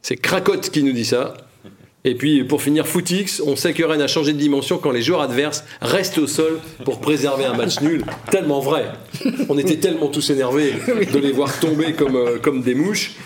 C'est 0.00 0.16
Cracotte 0.16 0.70
qui 0.70 0.82
nous 0.82 0.92
dit 0.92 1.04
ça. 1.04 1.34
Et 2.06 2.14
puis 2.14 2.44
pour 2.44 2.62
finir, 2.62 2.86
Footix, 2.86 3.42
on 3.44 3.56
sait 3.56 3.72
que 3.72 3.82
Rennes 3.82 4.00
a 4.00 4.06
changé 4.06 4.32
de 4.32 4.38
dimension 4.38 4.78
quand 4.78 4.92
les 4.92 5.02
joueurs 5.02 5.22
adverses 5.22 5.64
restent 5.82 6.18
au 6.18 6.28
sol 6.28 6.60
pour 6.84 7.00
préserver 7.00 7.44
un 7.44 7.54
match 7.54 7.80
nul. 7.80 8.04
Tellement 8.30 8.60
vrai. 8.60 8.86
On 9.48 9.58
était 9.58 9.78
tellement 9.78 10.06
tous 10.06 10.30
énervés 10.30 10.72
de 11.12 11.18
les 11.18 11.32
voir 11.32 11.58
tomber 11.58 11.94
comme, 11.94 12.14
euh, 12.14 12.62
des 12.62 12.76
mouches. 12.76 13.16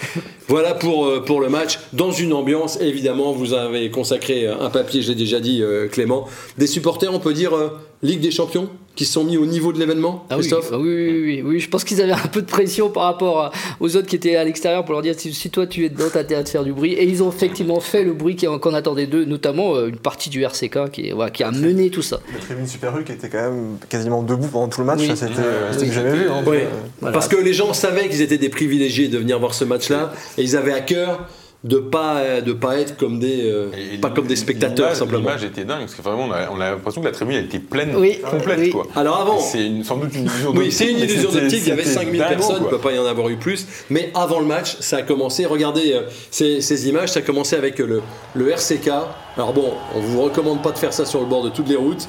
Voilà 0.48 0.72
pour, 0.72 1.04
euh, 1.04 1.20
pour 1.22 1.42
le 1.42 1.50
match. 1.50 1.78
Dans 1.92 2.10
une 2.10 2.32
ambiance, 2.32 2.80
évidemment, 2.80 3.32
vous 3.32 3.52
avez 3.52 3.90
consacré 3.90 4.46
un 4.46 4.70
papier, 4.70 5.02
j'ai 5.02 5.14
déjà 5.14 5.40
dit, 5.40 5.62
euh, 5.62 5.86
Clément. 5.86 6.26
Des 6.56 6.66
supporters, 6.66 7.12
on 7.12 7.20
peut 7.20 7.34
dire, 7.34 7.52
Ligue 8.02 8.20
des 8.20 8.30
Champions 8.30 8.68
qui 8.96 9.04
se 9.04 9.12
sont 9.12 9.24
mis 9.24 9.36
au 9.36 9.46
niveau 9.46 9.72
de 9.72 9.78
l'événement, 9.78 10.26
ah 10.30 10.34
Christophe 10.34 10.70
ah 10.72 10.78
oui, 10.78 10.88
oui, 10.88 11.20
oui, 11.22 11.42
oui, 11.44 11.60
je 11.60 11.68
pense 11.68 11.84
qu'ils 11.84 12.02
avaient 12.02 12.12
un 12.12 12.28
peu 12.28 12.42
de 12.42 12.46
pression 12.46 12.90
par 12.90 13.04
rapport 13.04 13.52
aux 13.78 13.96
autres 13.96 14.06
qui 14.06 14.16
étaient 14.16 14.36
à 14.36 14.44
l'extérieur 14.44 14.84
pour 14.84 14.92
leur 14.92 15.02
dire 15.02 15.14
si, 15.16 15.50
toi 15.50 15.66
tu 15.66 15.84
es 15.84 15.88
dedans, 15.88 16.06
t'as 16.12 16.20
intérêt 16.20 16.42
de 16.42 16.48
faire 16.48 16.64
du 16.64 16.72
bruit. 16.72 16.92
Et 16.94 17.04
ils 17.04 17.22
ont 17.22 17.30
effectivement 17.30 17.80
fait 17.80 18.02
le 18.02 18.12
bruit 18.12 18.36
qu'on 18.36 18.74
attendait 18.74 19.06
d'eux, 19.06 19.24
notamment 19.24 19.76
euh, 19.76 19.88
une 19.88 19.96
partie 19.96 20.28
du 20.28 20.42
RCK 20.42 20.90
qui, 20.90 21.12
qui 21.32 21.42
a 21.42 21.50
mené 21.50 21.90
tout 21.90 22.02
ça. 22.02 22.20
La 22.32 22.40
tribune 22.40 22.66
Super 22.66 22.98
U 22.98 23.04
qui 23.04 23.12
était 23.12 23.28
quand 23.28 23.42
même 23.42 23.76
quasiment 23.88 24.22
debout 24.22 24.48
pendant 24.48 24.68
tout 24.68 24.80
le 24.80 24.86
match, 24.86 25.06
ça 25.06 25.16
c'était 25.16 25.92
jamais 25.92 26.12
vu. 26.12 26.28
Hein, 26.28 26.42
euh, 26.46 27.12
Parce 27.12 27.28
que 27.28 27.36
les 27.36 27.52
gens 27.52 27.72
savaient 27.72 28.08
qu'ils 28.08 28.22
étaient 28.22 28.38
des 28.38 28.48
privilégiés 28.48 29.08
de 29.08 29.18
venir 29.18 29.38
voir 29.38 29.54
ce 29.54 29.64
match-là 29.64 30.12
et 30.36 30.42
ils 30.42 30.56
avaient 30.56 30.74
à 30.74 30.80
cœur 30.80 31.26
de 31.62 31.76
pas 31.76 32.40
de 32.40 32.54
pas 32.54 32.78
être 32.78 32.96
comme 32.96 33.18
des 33.18 33.50
euh, 33.50 33.68
pas 34.00 34.08
comme 34.08 34.26
des 34.26 34.36
spectateurs 34.36 34.96
simplement. 34.96 35.28
L'image 35.28 35.44
était 35.44 35.64
dingue 35.64 35.80
parce 35.80 35.94
que 35.94 36.00
vraiment 36.00 36.24
on 36.24 36.60
a, 36.60 36.70
l'impression 36.70 37.02
que 37.02 37.06
la 37.06 37.12
tribune 37.12 37.36
était 37.36 37.58
pleine 37.58 37.92
complète 38.22 38.70
quoi. 38.70 38.86
Alors 38.96 39.20
avant 39.20 39.38
c'est 39.38 39.68
sans 39.84 39.98
doute 39.98 40.14
une 40.14 40.24
illusion 40.24 40.52
Oui, 40.56 40.72
c'est 40.72 40.90
une 40.90 40.98
illusion 40.98 41.30
d'optique, 41.30 41.62
il 41.64 41.68
y 41.68 41.72
avait 41.72 41.84
5000 41.84 42.18
personnes, 42.18 42.56
il 42.60 42.64
ne 42.64 42.68
peut 42.68 42.78
pas 42.78 42.92
y 42.92 42.98
en 42.98 43.04
avoir 43.04 43.28
eu 43.28 43.36
plus, 43.36 43.66
mais 43.90 44.10
avant 44.14 44.40
le 44.40 44.46
match, 44.46 44.76
ça 44.80 44.98
a 44.98 45.02
commencé, 45.02 45.44
regardez 45.44 45.92
euh, 45.92 46.02
ces, 46.30 46.88
images, 46.88 47.10
ça 47.10 47.20
a 47.20 47.22
commencé 47.22 47.56
avec 47.56 47.78
le, 47.78 48.00
le 48.34 48.50
RCK. 48.50 48.90
Alors 49.36 49.52
bon, 49.52 49.74
on 49.94 50.00
vous 50.00 50.22
recommande 50.22 50.62
pas 50.62 50.72
de 50.72 50.78
faire 50.78 50.92
ça 50.92 51.04
sur 51.04 51.20
le 51.20 51.26
bord 51.26 51.44
de 51.44 51.50
toutes 51.50 51.68
les 51.68 51.76
routes, 51.76 52.08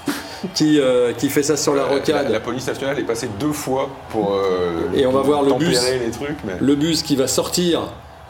qui, 0.56 0.80
euh, 0.80 1.12
qui 1.14 1.30
fait 1.30 1.44
ça 1.44 1.58
sur 1.58 1.76
la 1.76 1.84
rocade. 1.84 2.30
La, 2.30 2.40
police 2.40 2.68
nationale 2.68 2.98
est 3.00 3.04
passée 3.04 3.30
deux 3.40 3.52
fois 3.52 3.90
pour 4.10 4.38
et 4.96 5.06
on 5.06 5.12
va 5.12 5.22
voir 5.22 5.44
le 5.44 5.54
bus, 5.54 5.80
les 6.06 6.12
trucs, 6.12 6.38
le 6.60 6.76
bus 6.76 7.04
qui 7.04 7.16
va 7.18 7.28
sortir 7.28 7.82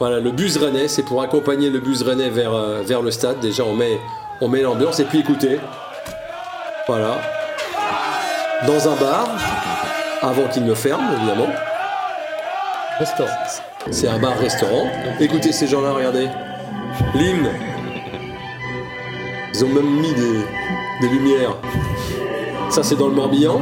voilà, 0.02 0.20
le 0.20 0.32
bus 0.32 0.58
rennais, 0.58 0.88
c'est 0.88 1.04
pour 1.04 1.22
accompagner 1.22 1.70
le 1.70 1.80
bus 1.80 2.02
rennais 2.02 2.32
vers, 2.32 2.56
euh, 2.56 2.82
vers 2.82 3.04
le 3.04 3.12
stade. 3.12 3.40
Déjà, 3.40 3.64
on 3.64 3.76
met, 3.76 4.00
on 4.42 4.48
met 4.48 4.62
l'ambiance. 4.62 5.00
Et 5.00 5.04
puis, 5.04 5.20
écoutez, 5.20 5.60
voilà, 6.88 7.22
dans 8.66 8.90
un 8.90 8.96
bar, 8.96 9.28
avant 10.24 10.48
qu'il 10.48 10.66
ne 10.66 10.74
ferme, 10.74 11.04
évidemment. 11.16 11.50
Restaurant. 12.98 13.30
C'est 13.92 14.08
un 14.08 14.18
bar-restaurant. 14.18 14.88
Écoutez 15.20 15.52
ces 15.52 15.68
gens-là, 15.68 15.92
regardez. 15.92 16.28
L'hymne. 17.14 17.52
Ils 19.54 19.64
ont 19.64 19.70
même 19.70 20.00
mis 20.02 20.16
des, 20.16 20.46
des 21.02 21.10
lumières. 21.10 21.58
Ça, 22.72 22.82
c'est 22.82 22.96
dans 22.96 23.08
le 23.08 23.14
Morbihan. 23.14 23.62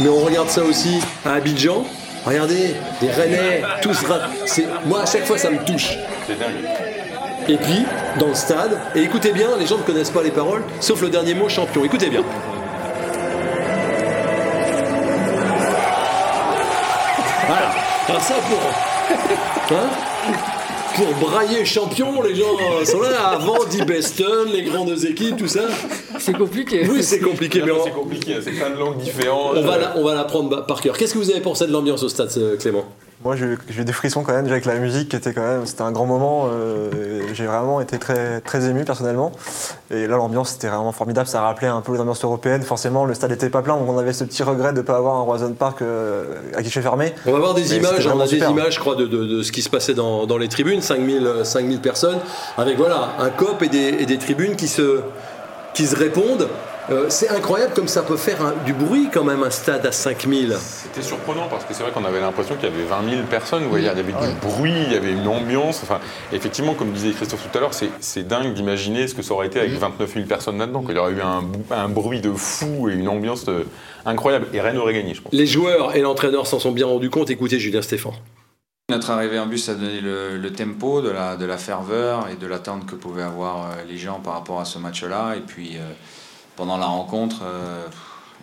Mais 0.00 0.08
on 0.08 0.24
regarde 0.24 0.48
ça 0.48 0.62
aussi 0.62 1.02
à 1.26 1.34
Abidjan. 1.34 1.84
Regardez, 2.24 2.74
des 3.00 3.10
Rennais, 3.10 3.62
tous. 3.82 3.98
Moi, 4.86 5.02
à 5.02 5.06
chaque 5.06 5.24
fois, 5.24 5.38
ça 5.38 5.50
me 5.50 5.64
touche. 5.64 5.96
C'est 6.26 6.38
dingue. 6.38 6.68
Et 7.48 7.56
puis, 7.56 7.84
dans 8.18 8.28
le 8.28 8.34
stade, 8.34 8.78
et 8.94 9.02
écoutez 9.02 9.32
bien, 9.32 9.48
les 9.58 9.66
gens 9.66 9.78
ne 9.78 9.82
connaissent 9.82 10.10
pas 10.10 10.22
les 10.22 10.30
paroles, 10.30 10.62
sauf 10.80 11.00
le 11.00 11.08
dernier 11.08 11.34
mot 11.34 11.48
champion. 11.48 11.84
Écoutez 11.84 12.10
bien. 12.10 12.22
Voilà. 17.46 17.70
Alors 18.08 18.22
ça 18.22 18.34
pour. 18.34 19.76
Hein 19.76 19.88
pour 20.94 21.30
brailler 21.30 21.64
champion, 21.64 22.20
les 22.22 22.34
gens 22.34 22.84
sont 22.84 23.00
là 23.00 23.28
avant 23.28 23.64
Die 23.64 23.82
Besten, 23.82 24.48
les 24.52 24.62
grandes 24.62 25.04
équipes, 25.04 25.36
tout 25.36 25.48
ça. 25.48 25.62
C'est 26.20 26.32
compliqué. 26.36 26.86
Oui, 26.90 27.02
c'est 27.02 27.20
compliqué, 27.20 27.62
mais 27.64 27.70
on, 27.72 27.84
C'est 27.84 27.90
compliqué, 27.90 28.36
c'est 28.42 28.50
plein 28.52 28.70
de 28.70 28.78
langues 28.78 28.98
différentes. 28.98 29.56
on 29.56 29.62
va 29.62 29.78
la- 29.78 29.96
on 29.96 30.04
va 30.04 30.14
l'apprendre 30.14 30.64
par 30.66 30.80
cœur. 30.80 30.96
Qu'est-ce 30.96 31.14
que 31.14 31.18
vous 31.18 31.30
avez 31.30 31.40
pensé 31.40 31.66
de 31.66 31.72
l'ambiance 31.72 32.02
au 32.02 32.08
stade, 32.08 32.30
euh, 32.36 32.56
Clément? 32.56 32.84
Moi, 33.22 33.36
j'ai 33.36 33.44
eu- 33.80 33.84
des 33.84 33.92
frissons 33.92 34.22
quand 34.22 34.32
même, 34.32 34.44
déjà 34.44 34.54
avec 34.54 34.64
la 34.64 34.76
musique 34.76 35.10
qui 35.10 35.16
était 35.16 35.34
quand 35.34 35.42
même, 35.42 35.66
c'était 35.66 35.82
un 35.82 35.92
grand 35.92 36.06
moment. 36.06 36.48
euh, 36.50 37.20
j'ai 37.34 37.44
vraiment 37.44 37.80
été 37.82 37.98
très, 37.98 38.40
très 38.40 38.66
ému 38.68 38.84
personnellement. 38.86 39.30
Et 39.90 40.06
là, 40.06 40.16
l'ambiance 40.16 40.54
était 40.54 40.68
vraiment 40.68 40.92
formidable. 40.92 41.28
Ça 41.28 41.42
rappelait 41.42 41.68
un 41.68 41.82
peu 41.82 41.92
les 41.92 42.00
ambiances 42.00 42.24
européennes. 42.24 42.62
Forcément, 42.62 43.04
le 43.04 43.12
stade 43.12 43.30
n'était 43.30 43.50
pas 43.50 43.60
plein, 43.60 43.76
donc 43.76 43.88
on 43.90 43.98
avait 43.98 44.14
ce 44.14 44.24
petit 44.24 44.42
regret 44.42 44.72
de 44.72 44.78
ne 44.78 44.82
pas 44.82 44.96
avoir 44.96 45.16
un 45.16 45.20
Roison 45.22 45.52
Park 45.52 45.82
euh, 45.82 46.24
à 46.56 46.62
guichet 46.62 46.80
fermé. 46.80 47.12
On 47.26 47.32
va 47.32 47.38
voir 47.40 47.52
des 47.54 47.60
Mais 47.62 47.76
images, 47.76 47.96
c'était 47.98 48.08
on 48.08 48.20
a 48.20 48.24
des 48.24 48.30
super. 48.30 48.50
images, 48.50 48.74
je 48.76 48.80
crois, 48.80 48.94
de, 48.94 49.06
de- 49.06 49.26
de 49.26 49.42
ce 49.42 49.52
qui 49.52 49.60
se 49.60 49.68
passait 49.68 49.92
dans, 49.94 50.24
dans 50.26 50.38
les 50.38 50.48
tribunes, 50.48 50.80
5000, 50.80 51.26
euh, 51.26 51.44
5000 51.44 51.80
personnes, 51.80 52.18
avec 52.56 52.78
voilà, 52.78 53.10
un 53.18 53.28
cop 53.28 53.62
et 53.62 53.68
des, 53.68 53.96
et 54.00 54.06
des 54.06 54.16
tribunes 54.18 54.56
qui 54.56 54.66
se, 54.68 55.00
qui 55.74 55.86
se 55.86 55.96
répondent. 55.96 56.48
Euh, 56.90 57.06
c'est 57.08 57.28
incroyable 57.28 57.72
comme 57.74 57.86
ça 57.86 58.02
peut 58.02 58.16
faire 58.16 58.42
un- 58.44 58.54
du 58.64 58.72
bruit 58.72 59.10
quand 59.14 59.22
même 59.22 59.44
un 59.44 59.50
stade 59.50 59.86
à 59.86 59.92
5000. 59.92 60.56
C'était 60.58 61.02
surprenant 61.02 61.46
parce 61.48 61.64
que 61.64 61.72
c'est 61.72 61.84
vrai 61.84 61.92
qu'on 61.92 62.04
avait 62.04 62.18
l'impression 62.20 62.56
qu'il 62.56 62.68
y 62.68 62.72
avait 62.72 62.82
20 62.82 63.08
000 63.08 63.22
personnes. 63.30 63.62
Vous 63.62 63.68
voyez, 63.70 63.84
il 63.84 63.96
y 63.96 64.00
avait 64.00 64.02
du 64.10 64.34
bruit, 64.42 64.74
il 64.88 64.92
y 64.92 64.96
avait 64.96 65.12
une 65.12 65.28
ambiance. 65.28 65.80
Enfin, 65.84 66.00
effectivement, 66.32 66.74
comme 66.74 66.90
disait 66.90 67.12
Christophe 67.12 67.46
tout 67.48 67.56
à 67.56 67.60
l'heure, 67.60 67.74
c'est- 67.74 67.90
c'est 68.00 68.26
dingue 68.26 68.54
d'imaginer 68.54 69.06
ce 69.06 69.14
que 69.14 69.22
ça 69.22 69.34
aurait 69.34 69.46
été 69.46 69.60
avec 69.60 69.70
29 69.72 70.14
000 70.14 70.26
personnes 70.26 70.58
là-dedans. 70.58 70.82
qu'il 70.82 70.96
y 70.96 70.98
aurait 70.98 71.12
eu 71.12 71.20
un, 71.20 71.88
bruit 71.88 72.20
de 72.20 72.32
fou 72.32 72.88
et 72.88 72.94
une 72.94 73.06
ambiance 73.08 73.44
euh, 73.48 73.62
incroyable. 74.04 74.46
Et 74.52 74.60
Rennes 74.60 74.78
aurait 74.78 74.94
gagné, 74.94 75.14
je 75.14 75.20
pense. 75.22 75.32
Les 75.32 75.46
joueurs 75.46 75.94
et 75.94 76.00
l'entraîneur 76.00 76.48
s'en 76.48 76.58
sont 76.58 76.72
bien 76.72 76.86
rendus 76.86 77.10
compte. 77.10 77.30
Écoutez 77.30 77.60
Julien 77.60 77.82
Stéphane. 77.82 78.12
Notre 78.90 79.10
arrivée 79.10 79.38
en 79.38 79.46
bus 79.46 79.68
a 79.68 79.76
donné 79.76 80.00
le, 80.00 80.52
tempo, 80.52 81.00
de 81.00 81.10
la, 81.10 81.36
de 81.36 81.44
la 81.44 81.58
ferveur 81.58 82.28
et 82.28 82.34
de 82.34 82.46
l'attente 82.48 82.86
que 82.86 82.96
pouvaient 82.96 83.22
avoir 83.22 83.70
euh, 83.70 83.84
les 83.88 83.96
gens 83.96 84.18
par 84.18 84.32
rapport 84.32 84.58
à 84.58 84.64
ce 84.64 84.80
match-là. 84.80 85.36
Et 85.36 85.42
puis, 85.42 85.76
euh, 85.76 85.92
pendant 86.56 86.76
la 86.76 86.86
rencontre, 86.86 87.42
euh, 87.44 87.86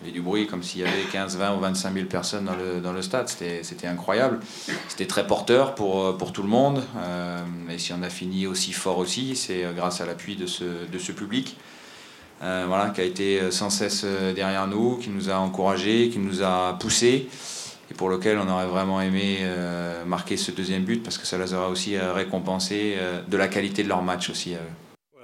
il 0.00 0.06
y 0.06 0.10
avait 0.10 0.14
du 0.14 0.22
bruit 0.22 0.46
comme 0.46 0.62
s'il 0.62 0.80
y 0.80 0.84
avait 0.84 1.02
15, 1.12 1.36
20 1.36 1.56
ou 1.56 1.60
25 1.60 1.92
000 1.92 2.06
personnes 2.06 2.46
dans 2.46 2.56
le, 2.56 2.80
dans 2.80 2.94
le 2.94 3.02
stade. 3.02 3.28
C'était 3.28 3.86
incroyable. 3.86 4.40
C'était 4.88 5.06
très 5.06 5.26
porteur 5.26 5.74
pour, 5.74 6.16
pour 6.16 6.32
tout 6.32 6.42
le 6.42 6.48
monde. 6.48 6.82
Et 7.68 7.76
si 7.76 7.92
on 7.92 8.02
a 8.02 8.08
fini 8.08 8.46
aussi 8.46 8.72
fort 8.72 8.96
aussi, 8.96 9.36
c'est 9.36 9.66
grâce 9.76 10.00
à 10.00 10.06
l'appui 10.06 10.34
de 10.36 10.46
ce, 10.46 10.64
de 10.90 10.98
ce 10.98 11.12
public. 11.12 11.58
voilà, 12.40 12.90
qui 12.94 13.00
a 13.02 13.04
été 13.04 13.50
sans 13.50 13.70
cesse 13.70 14.04
derrière 14.34 14.66
nous, 14.66 14.96
qui 14.96 15.10
nous 15.10 15.28
a 15.28 15.34
encouragés, 15.34 16.08
qui 16.10 16.20
nous 16.20 16.42
a 16.42 16.78
poussés 16.78 17.28
et 17.90 17.94
pour 17.94 18.08
lequel 18.08 18.38
on 18.38 18.50
aurait 18.50 18.66
vraiment 18.66 19.00
aimé 19.00 19.38
euh, 19.40 20.04
marquer 20.04 20.36
ce 20.36 20.50
deuxième 20.50 20.82
but 20.82 21.02
parce 21.02 21.18
que 21.18 21.26
ça 21.26 21.38
les 21.38 21.54
aurait 21.54 21.70
aussi 21.70 21.96
euh, 21.96 22.12
récompensés 22.12 22.94
euh, 22.98 23.20
de 23.26 23.36
la 23.36 23.48
qualité 23.48 23.82
de 23.82 23.88
leur 23.88 24.02
match 24.02 24.30
aussi. 24.30 24.54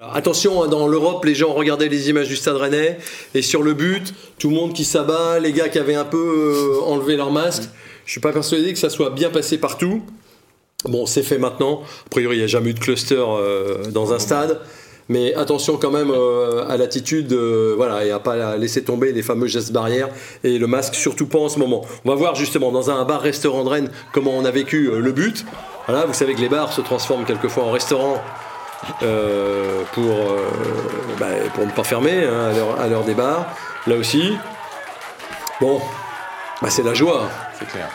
Attention, 0.00 0.62
hein, 0.62 0.68
dans 0.68 0.86
l'Europe, 0.86 1.24
les 1.24 1.34
gens 1.34 1.52
regardaient 1.52 1.88
les 1.88 2.10
images 2.10 2.28
du 2.28 2.36
stade 2.36 2.56
rennais 2.56 2.98
et 3.34 3.42
sur 3.42 3.62
le 3.62 3.74
but, 3.74 4.14
tout 4.38 4.50
le 4.50 4.54
monde 4.54 4.74
qui 4.74 4.84
s'abat, 4.84 5.38
les 5.40 5.52
gars 5.52 5.68
qui 5.68 5.78
avaient 5.78 5.94
un 5.94 6.04
peu 6.04 6.80
enlevé 6.84 7.16
leur 7.16 7.30
masque. 7.30 7.64
Je 8.04 8.12
suis 8.12 8.20
pas 8.20 8.32
persuadé 8.32 8.72
que 8.72 8.78
ça 8.78 8.90
soit 8.90 9.10
bien 9.10 9.30
passé 9.30 9.56
partout. 9.56 10.02
Bon, 10.84 11.06
c'est 11.06 11.22
fait 11.22 11.38
maintenant. 11.38 11.82
A 12.06 12.10
priori, 12.10 12.36
il 12.36 12.38
n'y 12.40 12.44
a 12.44 12.48
jamais 12.48 12.70
eu 12.70 12.74
de 12.74 12.80
cluster 12.80 13.24
dans 13.94 14.12
un 14.12 14.18
stade. 14.18 14.60
Mais 15.08 15.34
attention 15.34 15.76
quand 15.76 15.90
même 15.90 16.10
euh, 16.10 16.66
à 16.68 16.76
l'attitude, 16.76 17.32
euh, 17.32 17.74
voilà, 17.76 18.04
et 18.04 18.10
à 18.10 18.18
pas 18.18 18.56
laisser 18.56 18.82
tomber 18.84 19.12
les 19.12 19.22
fameux 19.22 19.46
gestes 19.46 19.72
barrières 19.72 20.08
et 20.42 20.58
le 20.58 20.66
masque, 20.66 20.94
surtout 20.94 21.26
pas 21.26 21.38
en 21.38 21.48
ce 21.48 21.58
moment. 21.58 21.84
On 22.04 22.08
va 22.08 22.14
voir 22.14 22.34
justement 22.34 22.72
dans 22.72 22.90
un 22.90 23.04
bar-restaurant 23.04 23.64
de 23.64 23.68
Rennes 23.68 23.90
comment 24.12 24.32
on 24.36 24.44
a 24.44 24.50
vécu 24.50 24.88
euh, 24.88 25.00
le 25.00 25.12
but. 25.12 25.44
Voilà, 25.86 26.06
vous 26.06 26.14
savez 26.14 26.34
que 26.34 26.40
les 26.40 26.48
bars 26.48 26.72
se 26.72 26.80
transforment 26.80 27.24
quelquefois 27.26 27.64
en 27.64 27.70
restaurants 27.70 28.22
pour, 29.00 30.14
bah, 31.18 31.26
pour 31.54 31.66
ne 31.66 31.70
pas 31.70 31.84
fermer 31.84 32.24
hein, 32.24 32.48
à 32.50 32.52
l'heure- 32.52 32.80
à 32.80 32.86
l'heure 32.88 33.04
des 33.04 33.14
bars. 33.14 33.46
Là 33.86 33.96
aussi, 33.96 34.32
bon, 35.60 35.80
bah, 36.62 36.70
c'est 36.70 36.82
la 36.82 36.94
joie. 36.94 37.28
C'est 37.58 37.68
clair. 37.68 37.88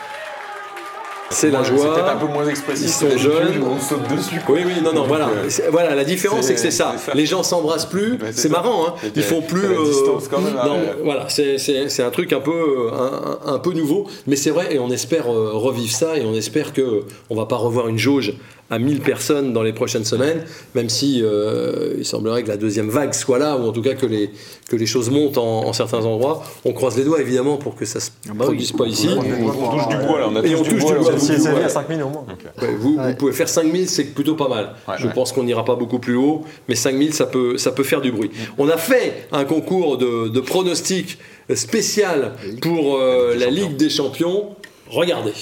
C'est 1.32 1.50
la 1.50 1.62
C'est 1.64 1.70
peut-être 1.70 1.86
un 1.86 2.04
joie. 2.04 2.16
peu 2.20 2.26
moins 2.26 2.46
expressif. 2.48 2.86
Ils 2.86 2.90
sont 2.92 3.16
jeunes. 3.16 3.62
On 3.62 3.78
saute 3.80 4.08
dessus. 4.14 4.40
Oui, 4.48 4.60
oui, 4.66 4.72
non, 4.82 4.90
non, 4.92 5.00
Donc, 5.02 5.06
voilà. 5.08 5.28
euh, 5.28 5.48
voilà, 5.70 5.94
la 5.94 6.04
différence, 6.04 6.46
c'est 6.46 6.54
que 6.54 6.60
c'est 6.60 6.70
ça. 6.72 6.94
Les 7.14 7.24
gens 7.24 7.42
s'embrassent 7.44 7.86
plus. 7.86 8.18
C'est 8.32 8.48
marrant, 8.50 8.88
hein. 8.88 8.94
Ils 9.14 9.22
font 9.22 9.40
plus. 9.40 9.64
euh, 9.64 9.84
distance 9.84 10.26
quand 10.28 10.40
même, 10.40 10.54
non, 10.54 10.74
hein. 10.74 10.96
voilà, 11.04 11.28
c'est- 11.28 11.58
c'est 11.58 11.88
c'est 11.88 12.02
un 12.02 12.10
truc 12.10 12.32
un 12.32 12.40
peu, 12.40 12.90
un, 12.92 13.52
un- 13.54 13.58
peu 13.58 13.72
nouveau. 13.72 14.06
Mais 14.26 14.34
c'est 14.36 14.50
vrai, 14.50 14.74
et 14.74 14.78
on 14.80 14.90
espère 14.90 15.32
euh, 15.32 15.50
revivre 15.54 15.92
ça, 15.94 16.16
et 16.18 16.24
on 16.24 16.34
espère 16.34 16.72
que 16.72 17.04
on 17.30 17.36
va 17.36 17.46
pas 17.46 17.56
revoir 17.56 17.86
une 17.88 17.98
jauge 17.98 18.34
à 18.70 18.78
1000 18.78 19.00
personnes 19.00 19.52
dans 19.52 19.62
les 19.62 19.72
prochaines 19.72 20.04
semaines, 20.04 20.44
même 20.74 20.88
si 20.88 21.20
euh, 21.22 21.94
il 21.98 22.04
semblerait 22.04 22.42
que 22.44 22.48
la 22.48 22.56
deuxième 22.56 22.88
vague 22.88 23.12
soit 23.12 23.38
là, 23.38 23.56
ou 23.56 23.66
en 23.68 23.72
tout 23.72 23.82
cas 23.82 23.94
que 23.94 24.06
les, 24.06 24.30
que 24.68 24.76
les 24.76 24.86
choses 24.86 25.10
montent 25.10 25.38
en, 25.38 25.66
en 25.66 25.72
certains 25.72 26.04
endroits. 26.04 26.44
On 26.64 26.72
croise 26.72 26.96
les 26.96 27.04
doigts, 27.04 27.20
évidemment, 27.20 27.56
pour 27.56 27.74
que 27.74 27.84
ça 27.84 27.98
se 28.00 28.10
produise 28.38 28.72
pas 28.72 28.86
ici. 28.86 29.08
On, 29.10 29.18
on 29.20 29.70
touche 29.76 29.88
du 29.88 29.96
bois 29.96 30.20
là, 30.20 30.28
on 30.30 30.36
a 30.36 30.42
Et 30.46 30.54
on 30.54 30.62
touche 30.62 30.68
du 30.68 30.80
bois. 30.80 30.94
on 31.12 31.18
Si 31.18 31.36
bois, 31.38 31.50
à 31.50 31.60
là. 31.60 31.68
5000 31.68 32.02
au 32.02 32.08
moins. 32.08 32.24
Ouais, 32.62 32.68
vous, 32.78 32.96
Ouais. 32.96 33.10
vous 33.10 33.16
pouvez 33.16 33.32
faire 33.32 33.48
5000, 33.48 33.88
c'est 33.88 34.04
plutôt 34.14 34.36
pas 34.36 34.48
mal. 34.48 34.74
Ouais, 34.88 34.94
je 34.98 35.06
ouais. 35.08 35.12
pense 35.12 35.32
qu'on 35.32 35.42
n'ira 35.42 35.64
pas 35.64 35.74
beaucoup 35.74 35.98
plus 35.98 36.14
haut, 36.16 36.42
mais 36.68 36.74
5000, 36.76 37.12
ça 37.12 37.26
peut, 37.26 37.58
ça 37.58 37.72
peut 37.72 37.82
faire 37.84 38.00
du 38.00 38.12
bruit. 38.12 38.30
On 38.58 38.68
a 38.68 38.76
fait 38.76 39.26
un 39.32 39.44
concours 39.44 39.98
de, 39.98 40.28
de 40.28 40.40
pronostics 40.40 41.18
spécial 41.54 42.32
pour 42.62 42.96
euh, 42.96 43.34
la 43.36 43.46
Ligue 43.50 43.76
des 43.76 43.90
Champions. 43.90 44.54
Regardez. 44.88 45.32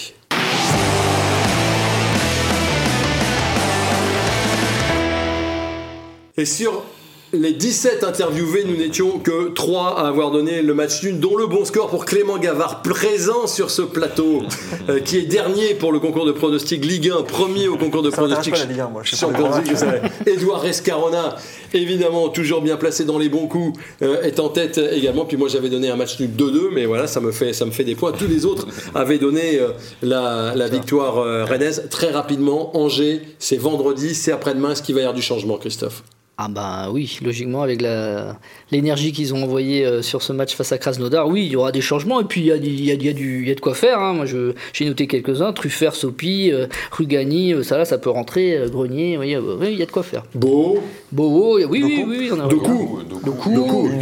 Et 6.39 6.45
sur 6.45 6.85
les 7.33 7.53
17 7.53 8.05
interviewés, 8.05 8.65
nous 8.65 8.77
n'étions 8.77 9.19
que 9.19 9.49
3 9.49 9.99
à 9.99 10.07
avoir 10.07 10.31
donné 10.31 10.63
le 10.63 10.73
match 10.73 11.03
nul, 11.03 11.19
dont 11.19 11.37
le 11.37 11.49
bon 11.49 11.65
score 11.65 11.91
pour 11.91 12.05
Clément 12.05 12.39
Gavard, 12.39 12.81
présent 12.83 13.49
sur 13.49 13.71
ce 13.71 13.83
plateau, 13.83 14.43
euh, 14.89 15.01
qui 15.01 15.19
est 15.19 15.23
dernier 15.23 15.75
pour 15.75 15.91
le 15.91 15.99
concours 15.99 16.27
de 16.27 16.31
pronostic 16.33 16.85
Ligue 16.85 17.11
1, 17.11 17.23
premier 17.25 17.67
au 17.67 17.77
concours 17.77 18.03
de 18.03 18.11
pronostic 18.11 18.55
pas 18.55 18.61
la 18.61 18.65
Ligue 18.67 18.81
1, 18.81 18.89
moi. 18.89 19.03
Je 19.03 19.09
suis 19.09 19.17
Champions 19.17 19.51
pas 19.51 19.59
League, 19.59 19.73
je 19.73 19.77
savais. 19.77 20.01
Edouard 20.27 20.63
Rescarona, 20.63 21.35
évidemment, 21.75 22.29
toujours 22.29 22.63
bien 22.63 22.77
placé 22.77 23.05
dans 23.05 23.19
les 23.19 23.29
bons 23.29 23.49
coups, 23.49 23.79
euh, 24.03 24.23
est 24.23 24.39
en 24.39 24.49
tête 24.49 24.79
également. 24.79 25.25
Puis 25.25 25.37
moi, 25.37 25.49
j'avais 25.49 25.71
donné 25.71 25.91
un 25.91 25.97
match 25.97 26.21
nul 26.21 26.31
2-2, 26.31 26.69
mais 26.73 26.87
voilà, 26.87 27.09
ça 27.09 27.21
me 27.21 27.33
fait, 27.33 27.53
ça 27.53 27.67
me 27.67 27.73
fait 27.73 27.85
des 27.85 27.97
points. 27.97 28.13
Tous 28.13 28.29
les 28.29 28.47
autres 28.47 28.69
avaient 28.95 29.19
donné 29.19 29.59
euh, 29.59 29.71
la, 30.03 30.55
la 30.55 30.69
victoire 30.69 31.17
rennaise 31.49 31.89
très 31.91 32.13
rapidement. 32.13 32.77
Angers, 32.77 33.23
c'est 33.41 33.59
vendredi, 33.59 34.15
c'est 34.15 34.31
après-demain. 34.31 34.71
Est-ce 34.71 34.83
qu'il 34.83 34.95
va 34.95 35.01
y 35.01 35.05
avoir 35.05 35.15
du 35.15 35.23
changement, 35.23 35.59
Christophe? 35.59 36.05
Ah 36.41 36.47
bah 36.49 36.89
oui, 36.93 37.19
logiquement 37.25 37.63
avec 37.63 37.83
la 37.83 38.37
l'énergie 38.71 39.11
qu'ils 39.11 39.35
ont 39.35 39.43
envoyée 39.43 39.85
euh, 39.85 40.03
sur 40.03 40.23
ce 40.23 40.33
match 40.33 40.55
face 40.55 40.71
à 40.71 40.79
Krasnodar, 40.79 41.27
oui, 41.27 41.45
il 41.47 41.51
y 41.51 41.57
aura 41.57 41.73
des 41.73 41.81
changements 41.81 42.21
et 42.21 42.25
puis 42.25 42.43
il 42.43 42.47
y 42.47 42.53
a, 42.53 42.57
il 42.57 42.85
y 42.85 42.91
a- 42.93 42.95
il 42.95 43.03
y 43.05 43.09
a 43.09 43.13
du, 43.13 43.43
il 43.43 43.49
y 43.49 43.51
a 43.51 43.57
de 43.57 43.61
quoi 43.61 43.75
faire. 43.75 43.99
hein. 43.99 44.13
Moi, 44.15 44.25
je 44.25 44.53
j'ai 44.73 44.85
noté 44.85 45.09
quelques-uns, 45.09 45.53
Truffert, 45.53 45.97
Sopi, 45.97 46.53
euh, 46.53 46.69
Rugani, 46.93 47.55
euh, 47.55 47.65
ça 47.65 47.77
là, 47.77 47.85
ça 47.85 47.99
peut 47.99 48.11
rentrer, 48.11 48.57
euh, 48.57 48.69
Grenier, 48.69 49.19
oui, 49.19 49.35
euh, 49.35 49.57
oui, 49.61 49.71
il 49.73 49.79
y 49.79 49.83
a 49.83 49.87
de 49.87 49.91
quoi 49.91 50.05
faire. 50.05 50.23
Beau, 50.33 50.79
Bobo, 51.11 51.59
oui, 51.59 51.65
oui, 51.83 52.05
oui, 52.07 52.17
oui, 52.21 52.31
on 52.33 52.39
a 52.41 52.47
Doku. 52.47 53.01
Doku, 53.25 53.51
Doku. 53.53 53.89
Wu, 53.89 53.97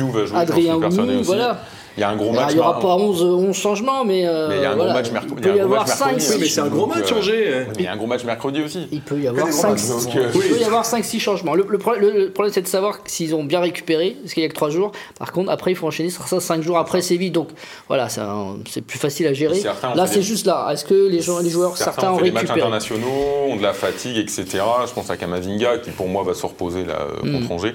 aussi. 1.16 1.22
voilà. 1.24 1.62
Il 1.96 2.00
y 2.00 2.04
a 2.04 2.10
un 2.10 2.16
gros 2.16 2.30
Alors, 2.30 2.42
match. 2.42 2.50
il 2.52 2.54
n'y 2.56 2.60
aura 2.60 2.78
pas 2.78 2.94
11, 2.96 3.22
11 3.22 3.56
changements, 3.56 4.04
mais, 4.04 4.26
euh, 4.26 4.48
Mais 4.48 4.56
il 4.56 4.62
y 4.62 4.64
a 4.66 4.72
un 4.72 4.76
gros 4.76 4.86
match 4.92 5.10
mercredi. 5.10 5.34
il 5.36 5.42
peut 5.50 5.56
y 5.56 5.60
avoir 5.60 5.88
5, 5.88 6.06
mercredi, 6.16 6.26
Oui, 6.30 6.36
mais 6.40 6.46
c'est 6.48 6.60
un 6.60 6.66
gros 6.68 6.86
match, 6.86 7.10
euh, 7.12 7.16
Angers. 7.16 7.66
Il 7.78 7.84
y 7.84 7.86
a 7.86 7.92
un 7.92 7.96
gros 7.96 8.06
match 8.06 8.24
mercredi 8.24 8.62
aussi. 8.62 8.86
Il 8.92 9.00
peut 9.00 9.18
y 9.18 9.26
avoir 9.28 9.46
des 9.46 9.50
gros 9.52 9.60
5 9.60 9.70
matchs, 9.70 9.86
donc, 9.88 10.16
euh, 10.16 10.30
il 10.34 10.40
peut 10.40 10.46
oui. 10.54 10.60
y 10.60 10.64
avoir 10.64 10.84
5-6 10.84 11.20
changements. 11.20 11.54
Le, 11.54 11.64
le 11.68 11.78
problème, 11.78 12.52
c'est 12.52 12.62
de 12.62 12.66
savoir 12.68 12.98
s'ils 13.06 13.34
ont 13.34 13.44
bien 13.44 13.60
récupéré, 13.60 14.16
parce 14.22 14.34
qu'il 14.34 14.42
y 14.42 14.46
a 14.46 14.48
que 14.48 14.54
3 14.54 14.68
jours. 14.70 14.92
Par 15.18 15.32
contre, 15.32 15.50
après, 15.50 15.70
il 15.72 15.74
faut 15.74 15.86
enchaîner 15.86 16.10
sur 16.10 16.28
ça 16.28 16.38
5 16.38 16.62
jours 16.62 16.76
après 16.78 17.00
Séville. 17.00 17.30
Donc 17.30 17.48
voilà, 17.88 18.08
c'est 18.10 18.82
plus 18.82 18.98
facile 18.98 19.26
à 19.26 19.32
gérer. 19.32 19.60
Là, 19.94 20.06
c'est 20.06 20.16
des- 20.16 20.22
juste 20.22 20.44
là. 20.46 20.68
Est-ce 20.72 20.84
que 20.84 21.08
les, 21.08 21.20
joueurs, 21.22 21.76
certains, 21.78 22.12
ont 22.12 22.18
fait 22.18 22.24
des 22.24 22.30
matchs 22.30 22.42
récupéré 22.42 22.60
internationaux, 22.66 23.06
ont 23.48 23.56
de 23.56 23.62
la 23.62 23.72
fatigue, 23.72 24.18
etc. 24.18 24.44
Je 24.86 24.92
pense 24.92 25.08
à 25.10 25.16
Kamavinga 25.16 25.78
qui 25.78 25.90
pour 25.90 26.08
moi 26.08 26.22
va 26.24 26.34
se 26.34 26.44
reposer 26.44 26.84
là, 26.84 26.98
euh, 27.00 27.26
Mm. 27.26 27.32
contre 27.40 27.52
Angers. 27.52 27.74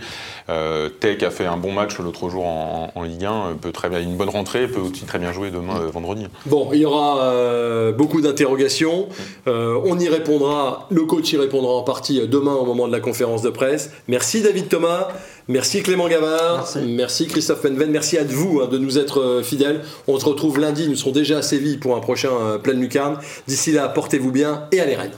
Euh, 0.50 0.90
Tech 0.90 1.24
a 1.24 1.32
fait 1.32 1.46
un 1.46 1.58
bon 1.58 1.72
match 1.72 1.98
l'autre 2.00 2.30
jour 2.30 2.46
en, 2.46 2.92
en 2.94 3.04
Ligue 3.04 3.26
1, 3.26 3.32
euh, 3.32 3.54
peut 3.60 3.72
très 3.72 3.90
bien, 3.90 4.00
une 4.12 4.18
bonne 4.18 4.30
rentrée, 4.30 4.68
peut 4.68 4.80
aussi 4.80 5.06
très 5.06 5.20
bien 5.20 5.32
jouer 5.32 5.50
demain 5.52 5.82
euh, 5.82 5.90
vendredi. 5.90 6.28
Bon, 6.46 6.70
il 6.74 6.80
y 6.80 6.86
aura 6.86 7.24
euh, 7.24 7.92
beaucoup 7.92 8.22
d'interrogations. 8.22 9.08
Euh, 9.48 9.80
on 9.86 9.98
y 10.00 10.08
répondra. 10.10 10.88
Le 10.92 11.04
coach 11.04 11.32
y 11.34 11.38
répondra 11.38 11.74
en 11.74 11.84
partie 11.84 12.28
demain 12.28 12.54
au 12.54 12.66
moment 12.66 12.88
de 12.88 12.92
la 12.92 13.00
conférence 13.00 13.42
de 13.42 13.50
presse. 13.50 13.92
Merci 14.08 14.42
David 14.42 14.70
Thomas. 14.70 15.08
Merci 15.48 15.82
Clément 15.82 16.08
Gavard. 16.08 16.68
Merci. 16.86 17.28
Christophe 17.28 17.62
Penven. 17.62 17.92
Merci 17.92 18.18
à 18.18 18.24
vous 18.24 18.62
hein, 18.62 18.68
de 18.68 18.78
nous 18.78 18.98
être 18.98 19.20
euh, 19.20 19.44
fidèles. 19.44 19.82
On 20.08 20.20
se 20.20 20.26
retrouve 20.26 20.60
lundi. 20.60 20.88
Nous 20.88 20.96
serons 20.96 21.12
déjà 21.12 21.40
à 21.40 21.42
Séville 21.42 21.78
pour 21.78 21.96
un 21.96 22.00
prochain 22.00 22.32
euh, 22.32 22.58
pleine 22.58 22.80
lucarne. 22.80 23.18
D'ici 23.48 23.72
là, 23.72 23.90
portez-vous 23.90 24.32
bien 24.32 24.68
et 24.72 24.80
allez 24.80 24.96
Rennes. 24.96 25.12